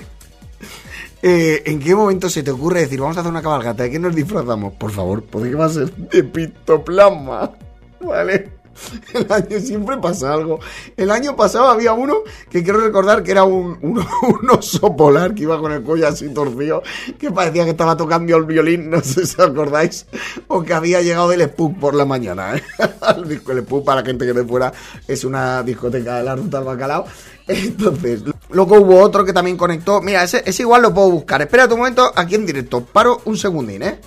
Eh, 1.26 1.62
¿En 1.64 1.80
qué 1.80 1.94
momento 1.94 2.28
se 2.28 2.42
te 2.42 2.50
ocurre 2.50 2.80
decir, 2.80 3.00
vamos 3.00 3.16
a 3.16 3.20
hacer 3.20 3.30
una 3.30 3.40
cabalgata? 3.40 3.84
¿De 3.84 3.90
qué 3.90 3.98
nos 3.98 4.14
disfrazamos? 4.14 4.74
Por 4.74 4.90
favor, 4.90 5.22
¿por 5.24 5.42
qué 5.42 5.54
va 5.54 5.64
a 5.64 5.68
ser 5.70 5.90
de 5.90 6.22
pitoplasma? 6.22 7.50
¿Vale? 8.00 8.50
El 9.14 9.30
año 9.30 9.60
siempre 9.60 9.96
pasa 9.98 10.32
algo. 10.32 10.60
El 10.96 11.10
año 11.10 11.36
pasado 11.36 11.68
había 11.68 11.92
uno 11.92 12.18
que 12.50 12.62
quiero 12.62 12.80
recordar 12.80 13.22
que 13.22 13.30
era 13.30 13.44
un, 13.44 13.78
un, 13.82 13.98
un 14.22 14.50
oso 14.50 14.94
polar 14.96 15.34
que 15.34 15.42
iba 15.42 15.58
con 15.58 15.72
el 15.72 15.82
cuello 15.82 16.08
así 16.08 16.28
torcido, 16.28 16.82
que 17.18 17.30
parecía 17.30 17.64
que 17.64 17.70
estaba 17.70 17.96
tocando 17.96 18.36
el 18.36 18.44
violín, 18.44 18.90
no 18.90 19.00
sé 19.00 19.26
si 19.26 19.40
os 19.40 19.48
acordáis, 19.48 20.06
o 20.48 20.62
que 20.62 20.74
había 20.74 21.02
llegado 21.02 21.28
del 21.28 21.42
Spook 21.42 21.78
por 21.78 21.94
la 21.94 22.04
mañana. 22.04 22.56
¿eh? 22.56 22.62
El 23.48 23.62
Spook, 23.62 23.84
para 23.84 24.00
la 24.00 24.06
gente 24.06 24.26
que 24.26 24.32
de 24.32 24.44
fuera, 24.44 24.72
es 25.06 25.24
una 25.24 25.62
discoteca 25.62 26.16
de 26.16 26.24
la 26.24 26.36
ruta 26.36 26.58
al 26.58 26.64
bacalao. 26.64 27.04
Entonces, 27.46 28.22
luego 28.50 28.80
hubo 28.80 29.00
otro 29.00 29.24
que 29.24 29.32
también 29.32 29.56
conectó. 29.56 30.00
Mira, 30.00 30.24
ese, 30.24 30.42
ese 30.46 30.62
igual 30.62 30.82
lo 30.82 30.94
puedo 30.94 31.10
buscar. 31.10 31.42
Espera 31.42 31.66
un 31.66 31.78
momento, 31.78 32.10
aquí 32.14 32.34
en 32.34 32.46
directo. 32.46 32.84
Paro 32.84 33.20
un 33.26 33.36
segundín, 33.36 33.82
¿eh? 33.82 34.00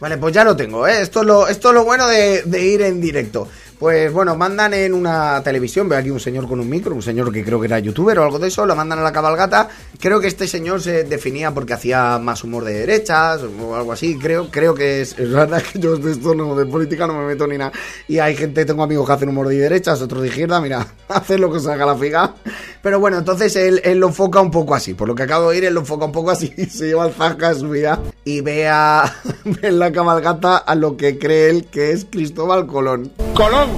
Vale, 0.00 0.18
pues 0.18 0.34
ya 0.34 0.44
lo 0.44 0.54
tengo, 0.54 0.86
¿eh? 0.86 1.00
Esto 1.00 1.20
es 1.20 1.26
lo, 1.26 1.48
esto 1.48 1.68
es 1.68 1.74
lo 1.74 1.84
bueno 1.84 2.06
de 2.06 2.66
ir 2.66 2.82
en 2.82 3.00
directo. 3.00 3.48
Pues 3.78 4.12
bueno, 4.12 4.36
mandan 4.36 4.72
en 4.72 4.94
una 4.94 5.42
televisión, 5.42 5.88
veo 5.88 5.98
aquí 5.98 6.10
un 6.10 6.20
señor 6.20 6.48
con 6.48 6.60
un 6.60 6.68
micro, 6.68 6.94
un 6.94 7.02
señor 7.02 7.32
que 7.32 7.44
creo 7.44 7.60
que 7.60 7.66
era 7.66 7.80
youtuber 7.80 8.18
o 8.18 8.24
algo 8.24 8.38
de 8.38 8.48
eso, 8.48 8.64
lo 8.64 8.76
mandan 8.76 9.00
a 9.00 9.02
la 9.02 9.12
cabalgata. 9.12 9.68
Creo 9.98 10.20
que 10.20 10.28
este 10.28 10.46
señor 10.46 10.80
se 10.80 11.04
definía 11.04 11.52
porque 11.52 11.72
hacía 11.72 12.18
más 12.18 12.44
humor 12.44 12.64
de 12.64 12.74
derechas 12.74 13.40
o 13.42 13.74
algo 13.74 13.92
así. 13.92 14.16
Creo, 14.18 14.48
creo 14.50 14.74
que 14.74 15.02
es, 15.02 15.18
es 15.18 15.30
verdad 15.30 15.62
que 15.62 15.78
yo 15.78 15.96
de 15.96 16.12
esto 16.12 16.34
no, 16.34 16.54
de 16.54 16.66
política 16.66 17.06
no 17.06 17.14
me 17.14 17.26
meto 17.26 17.46
ni 17.46 17.58
nada. 17.58 17.72
Y 18.06 18.18
hay 18.18 18.36
gente, 18.36 18.64
tengo 18.64 18.82
amigos 18.82 19.06
que 19.06 19.12
hacen 19.12 19.28
humor 19.28 19.48
de 19.48 19.56
derechas, 19.56 20.00
otros 20.00 20.22
de 20.22 20.28
izquierda, 20.28 20.60
mira, 20.60 20.86
hacen 21.08 21.40
lo 21.40 21.52
que 21.52 21.58
se 21.58 21.72
haga 21.72 21.84
la 21.84 21.96
figa. 21.96 22.34
Pero 22.80 23.00
bueno, 23.00 23.18
entonces 23.18 23.56
él, 23.56 23.80
lo 23.98 24.08
enfoca 24.08 24.40
un 24.40 24.50
poco 24.50 24.74
así. 24.74 24.94
Por 24.94 25.08
lo 25.08 25.14
que 25.14 25.24
acabo 25.24 25.50
de 25.50 25.56
oír, 25.56 25.64
él 25.64 25.74
lo 25.74 25.80
enfoca 25.80 26.04
un 26.04 26.12
poco 26.12 26.30
así. 26.30 26.48
Se 26.70 26.86
lleva 26.86 27.06
el 27.06 27.14
zasca 27.14 27.50
de 27.52 27.60
su 27.60 27.70
vida 27.70 28.00
y 28.24 28.40
ve, 28.40 28.68
a, 28.68 29.12
en 29.62 29.78
la 29.78 29.90
cabalgata 29.90 30.58
a 30.58 30.74
lo 30.74 30.96
que 30.96 31.18
cree 31.18 31.50
él 31.50 31.66
que 31.66 31.92
es 31.92 32.04
Cristóbal 32.04 32.66
Colón. 32.66 33.10
Colón, 33.34 33.68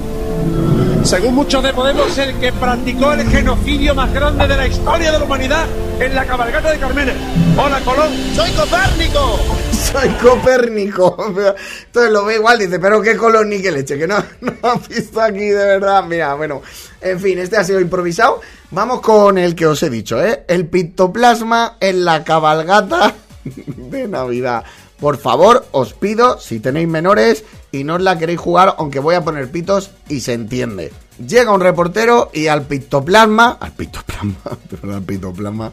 según 1.03 1.33
muchos 1.33 1.63
de 1.63 1.73
Podemos, 1.73 2.15
el 2.19 2.39
que 2.39 2.53
practicó 2.53 3.13
el 3.13 3.27
genocidio 3.27 3.95
más 3.95 4.13
grande 4.13 4.47
de 4.47 4.55
la 4.55 4.67
historia 4.67 5.11
de 5.11 5.17
la 5.17 5.25
humanidad 5.25 5.65
en 5.99 6.13
la 6.13 6.25
cabalgata 6.25 6.71
de 6.71 6.77
Carmenes. 6.77 7.15
Hola, 7.57 7.79
Colón. 7.81 8.11
Soy 8.35 8.51
Copérnico. 8.51 9.39
Soy 9.71 10.09
Copérnico. 10.21 11.17
Entonces 11.85 12.11
lo 12.11 12.25
ve 12.25 12.35
igual, 12.35 12.59
dice, 12.59 12.79
pero 12.79 13.01
qué 13.01 13.17
Colón 13.17 13.49
ni 13.49 13.59
qué 13.59 13.71
leche, 13.71 13.97
que 13.97 14.07
no, 14.07 14.23
no 14.41 14.53
has 14.61 14.87
visto 14.87 15.19
aquí 15.19 15.47
de 15.47 15.65
verdad. 15.65 16.03
Mira, 16.03 16.35
bueno, 16.35 16.61
en 17.01 17.19
fin, 17.19 17.39
este 17.39 17.57
ha 17.57 17.63
sido 17.63 17.79
improvisado. 17.79 18.41
Vamos 18.69 19.01
con 19.01 19.39
el 19.39 19.55
que 19.55 19.65
os 19.65 19.81
he 19.81 19.89
dicho, 19.89 20.23
¿eh? 20.23 20.43
El 20.47 20.67
pitoplasma 20.67 21.77
en 21.79 22.05
la 22.05 22.23
cabalgata 22.23 23.15
de 23.43 24.07
Navidad. 24.07 24.63
Por 24.99 25.17
favor, 25.17 25.65
os 25.71 25.93
pido, 25.93 26.39
si 26.39 26.59
tenéis 26.59 26.87
menores 26.87 27.43
y 27.71 27.83
no 27.83 27.95
os 27.95 28.01
la 28.01 28.17
queréis 28.17 28.39
jugar, 28.39 28.75
aunque 28.77 28.99
voy 28.99 29.15
a 29.15 29.23
poner 29.23 29.49
pitos 29.51 29.91
y 30.09 30.21
se 30.21 30.33
entiende. 30.33 30.91
Llega 31.25 31.51
un 31.51 31.61
reportero 31.61 32.29
y 32.33 32.47
al 32.47 32.63
pitoplasma, 32.63 33.57
al 33.59 33.71
pitoplasma, 33.71 34.35
perdón, 34.69 34.95
al 34.95 35.03
pitoplasma, 35.03 35.71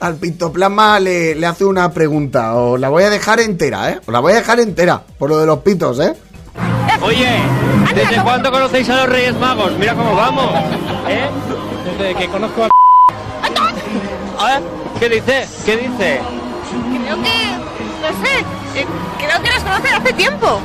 al 0.00 0.14
pitoplasma 0.16 1.00
le, 1.00 1.34
le 1.34 1.46
hace 1.46 1.64
una 1.64 1.90
pregunta. 1.92 2.54
Os 2.54 2.78
la 2.78 2.88
voy 2.88 3.02
a 3.02 3.10
dejar 3.10 3.40
entera, 3.40 3.90
¿eh? 3.90 4.00
Os 4.06 4.12
la 4.12 4.20
voy 4.20 4.32
a 4.32 4.36
dejar 4.36 4.60
entera, 4.60 5.02
por 5.18 5.30
lo 5.30 5.38
de 5.38 5.46
los 5.46 5.58
pitos, 5.60 5.98
¿eh? 5.98 6.14
Oye, 7.02 7.28
¿desde 7.94 8.22
cuándo 8.22 8.50
conocéis 8.50 8.88
a 8.90 8.96
los 8.96 9.08
Reyes 9.08 9.34
Magos? 9.38 9.72
Mira 9.78 9.94
cómo 9.94 10.14
vamos. 10.14 10.46
¿Eh? 11.08 11.28
Desde 11.98 12.14
que 12.14 12.28
conozco 12.28 12.64
a... 12.66 12.68
¿Ah? 14.38 14.60
¿Qué 14.98 15.08
dice? 15.08 15.46
¿Qué 15.64 15.76
dice? 15.76 16.20
Creo 17.04 17.16
que, 17.22 17.52
no 18.02 18.24
sé, 18.24 18.80
eh, 18.80 18.86
creo 19.18 19.42
que 19.42 19.50
los 19.50 19.62
conoce 19.62 19.88
hace 19.88 20.12
tiempo. 20.12 20.60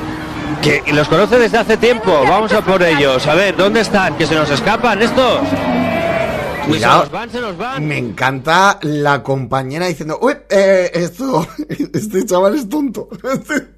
Que 0.62 0.82
los 0.92 1.08
conoce 1.08 1.38
desde 1.38 1.58
hace 1.58 1.76
tiempo. 1.76 2.10
Vamos 2.28 2.52
a 2.52 2.60
por 2.62 2.82
ellos. 2.82 3.26
A 3.26 3.34
ver, 3.34 3.56
¿dónde 3.56 3.80
están? 3.80 4.16
¿Que 4.16 4.26
se 4.26 4.34
nos 4.34 4.48
escapan 4.50 5.02
estos? 5.02 5.40
Cuidado. 6.66 7.00
Se 7.00 7.04
nos 7.04 7.12
van, 7.12 7.30
se 7.30 7.40
nos 7.40 7.56
van. 7.58 7.86
Me 7.86 7.98
encanta 7.98 8.78
la 8.82 9.22
compañera 9.22 9.86
diciendo, 9.86 10.18
uy, 10.22 10.34
eh, 10.48 10.90
esto, 10.94 11.46
este 11.68 12.24
chaval 12.24 12.54
es 12.54 12.68
tonto. 12.68 13.08
Este- 13.32 13.73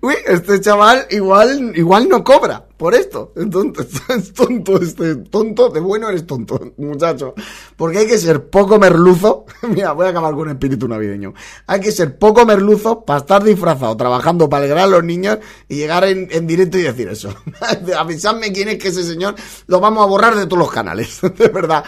uy, 0.00 0.14
este 0.26 0.60
chaval 0.60 1.06
igual, 1.10 1.72
igual 1.76 2.08
no 2.08 2.24
cobra 2.24 2.66
por 2.76 2.94
esto. 2.94 3.32
Entonces, 3.36 3.86
es 4.08 4.32
tonto, 4.32 4.80
este 4.80 5.16
tonto, 5.16 5.70
de 5.70 5.80
bueno 5.80 6.08
eres 6.08 6.26
tonto, 6.26 6.72
muchacho. 6.76 7.34
Porque 7.76 7.98
hay 7.98 8.06
que 8.06 8.18
ser 8.18 8.48
poco 8.48 8.78
merluzo. 8.78 9.46
Mira, 9.62 9.92
voy 9.92 10.06
a 10.06 10.10
acabar 10.10 10.34
con 10.34 10.48
espíritu 10.48 10.88
navideño. 10.88 11.34
Hay 11.66 11.80
que 11.80 11.92
ser 11.92 12.18
poco 12.18 12.44
merluzo 12.44 13.04
para 13.04 13.20
estar 13.20 13.42
disfrazado, 13.42 13.96
trabajando 13.96 14.48
para 14.48 14.64
alegrar 14.64 14.84
a 14.84 14.88
los 14.88 15.04
niños 15.04 15.38
y 15.68 15.76
llegar 15.76 16.04
en, 16.04 16.28
en 16.30 16.46
directo 16.46 16.78
y 16.78 16.82
decir 16.82 17.08
eso. 17.08 17.34
Avisadme 17.98 18.52
quién 18.52 18.68
es 18.68 18.78
que 18.78 18.88
ese 18.88 19.04
señor 19.04 19.34
lo 19.66 19.80
vamos 19.80 20.04
a 20.04 20.08
borrar 20.08 20.34
de 20.34 20.46
todos 20.46 20.58
los 20.58 20.72
canales. 20.72 21.20
De 21.22 21.48
verdad. 21.48 21.84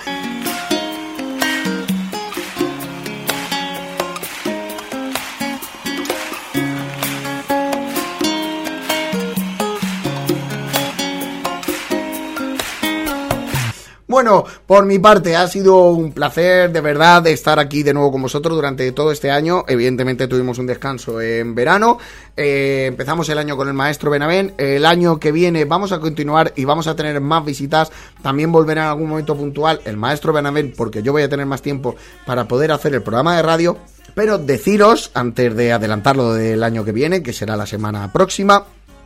Bueno, 14.17 14.47
por 14.67 14.87
mi 14.87 14.99
parte 14.99 15.37
ha 15.37 15.47
sido 15.47 15.91
un 15.91 16.11
placer 16.11 16.73
de 16.73 16.81
verdad 16.81 17.27
estar 17.27 17.59
aquí 17.59 17.83
de 17.83 17.93
nuevo 17.93 18.11
con 18.13 18.23
vosotros 18.23 18.57
durante 18.57 18.91
todo 18.93 19.13
este 19.13 19.31
año. 19.31 19.67
Evidentemente 19.69 20.27
tuvimos 20.27 20.57
un 20.57 20.67
descanso 20.67 21.21
en 21.21 21.55
verano. 21.55 21.99
Eh, 22.35 22.87
empezamos 22.89 23.29
el 23.29 23.37
año 23.37 23.59
con 23.59 23.69
el 23.69 23.75
maestro 23.75 24.11
Benavén. 24.11 24.55
El 24.57 24.87
año 24.87 25.21
que 25.21 25.33
viene 25.33 25.67
vamos 25.67 25.93
a 25.93 26.01
continuar 26.01 26.55
y 26.57 26.65
vamos 26.65 26.87
a 26.87 26.97
tener 26.97 27.21
más 27.21 27.45
visitas. 27.45 27.93
También 28.23 28.51
volverá 28.51 28.85
en 28.85 28.89
algún 28.89 29.11
momento 29.11 29.37
puntual 29.37 29.83
el 29.85 29.99
maestro 29.99 30.33
Benavén 30.33 30.73
porque 30.75 31.03
yo 31.03 31.13
voy 31.13 31.21
a 31.21 31.29
tener 31.29 31.45
más 31.45 31.61
tiempo 31.61 31.95
para 32.25 32.49
poder 32.49 32.73
hacer 32.73 32.95
el 32.95 33.03
programa 33.03 33.37
de 33.37 33.43
radio. 33.43 33.77
Pero 34.15 34.39
deciros, 34.39 35.11
antes 35.13 35.55
de 35.55 35.75
adelantarlo 35.75 36.33
del 36.33 36.63
año 36.63 36.87
que 36.87 36.93
viene, 36.93 37.23
que 37.23 37.35
será 37.35 37.55
la 37.55 37.67
semana 37.67 38.11
próxima, 38.15 38.65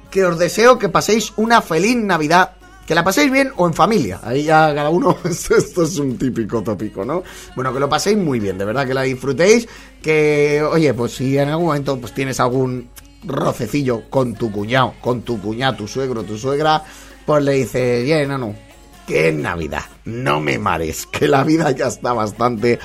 que 0.08 0.24
os 0.24 0.38
deseo 0.38 0.78
que 0.78 0.88
paséis 0.88 1.32
una 1.36 1.62
feliz 1.62 1.96
Navidad 1.96 2.59
que 2.90 2.94
la 2.96 3.04
paséis 3.04 3.30
bien 3.30 3.52
o 3.54 3.68
en 3.68 3.72
familia. 3.72 4.18
Ahí 4.20 4.42
ya 4.42 4.74
cada 4.74 4.90
uno, 4.90 5.16
esto 5.24 5.84
es 5.84 5.98
un 6.00 6.18
típico 6.18 6.60
tópico, 6.60 7.04
¿no? 7.04 7.22
Bueno, 7.54 7.72
que 7.72 7.78
lo 7.78 7.88
paséis 7.88 8.18
muy 8.18 8.40
bien, 8.40 8.58
de 8.58 8.64
verdad 8.64 8.84
que 8.84 8.94
la 8.94 9.02
disfrutéis. 9.02 9.68
Que, 10.02 10.60
oye, 10.60 10.92
pues 10.92 11.12
si 11.12 11.38
en 11.38 11.50
algún 11.50 11.66
momento 11.66 12.00
pues 12.00 12.12
tienes 12.12 12.40
algún 12.40 12.90
rocecillo 13.22 14.10
con 14.10 14.34
tu 14.34 14.50
cuñado, 14.50 14.94
con 15.00 15.22
tu 15.22 15.40
cuñado, 15.40 15.76
tu 15.76 15.86
suegro, 15.86 16.24
tu 16.24 16.36
suegra, 16.36 16.82
pues 17.24 17.44
le 17.44 17.52
dices, 17.52 18.08
ya, 18.08 18.26
no, 18.26 18.56
que 19.06 19.28
es 19.28 19.34
Navidad, 19.36 19.84
no 20.04 20.40
me 20.40 20.58
mares, 20.58 21.06
que 21.06 21.28
la 21.28 21.44
vida 21.44 21.70
ya 21.70 21.86
está 21.86 22.12
bastante 22.12 22.80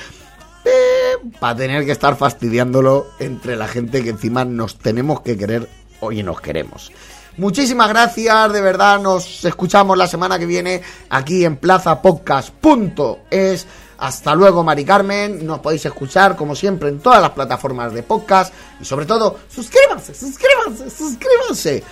para 1.39 1.55
tener 1.55 1.83
que 1.83 1.93
estar 1.93 2.15
fastidiándolo 2.15 3.07
entre 3.17 3.55
la 3.55 3.67
gente 3.67 4.03
que 4.03 4.11
encima 4.11 4.45
nos 4.45 4.77
tenemos 4.77 5.21
que 5.21 5.35
querer 5.35 5.67
hoy 5.99 6.21
nos 6.21 6.41
queremos. 6.41 6.91
Muchísimas 7.37 7.89
gracias, 7.89 8.53
de 8.53 8.61
verdad, 8.61 8.99
nos 8.99 9.43
escuchamos 9.43 9.97
la 9.97 10.07
semana 10.07 10.39
que 10.39 10.45
viene 10.45 10.81
aquí 11.09 11.43
en 11.43 11.57
plazapodcast.es. 11.57 13.67
Hasta 13.97 14.35
luego, 14.35 14.63
Mari 14.63 14.85
Carmen. 14.85 15.45
Nos 15.45 15.59
podéis 15.59 15.85
escuchar, 15.85 16.35
como 16.35 16.55
siempre, 16.55 16.89
en 16.89 16.99
todas 16.99 17.21
las 17.21 17.31
plataformas 17.31 17.93
de 17.93 18.03
podcast. 18.03 18.53
Y 18.79 18.85
sobre 18.85 19.05
todo, 19.05 19.39
suscríbanse, 19.49 20.13
suscríbanse, 20.13 20.89
suscríbanse. 20.89 21.83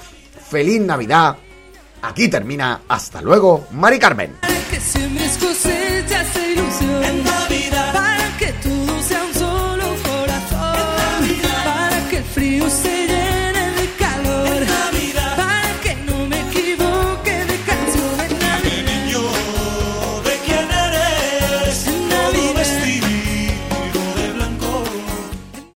Feliz 0.49 0.81
Navidad. 0.81 1.37
Aquí 2.01 2.27
termina. 2.27 2.81
Hasta 2.87 3.21
luego, 3.21 3.67
Mari 3.71 3.99
Carmen. 3.99 4.35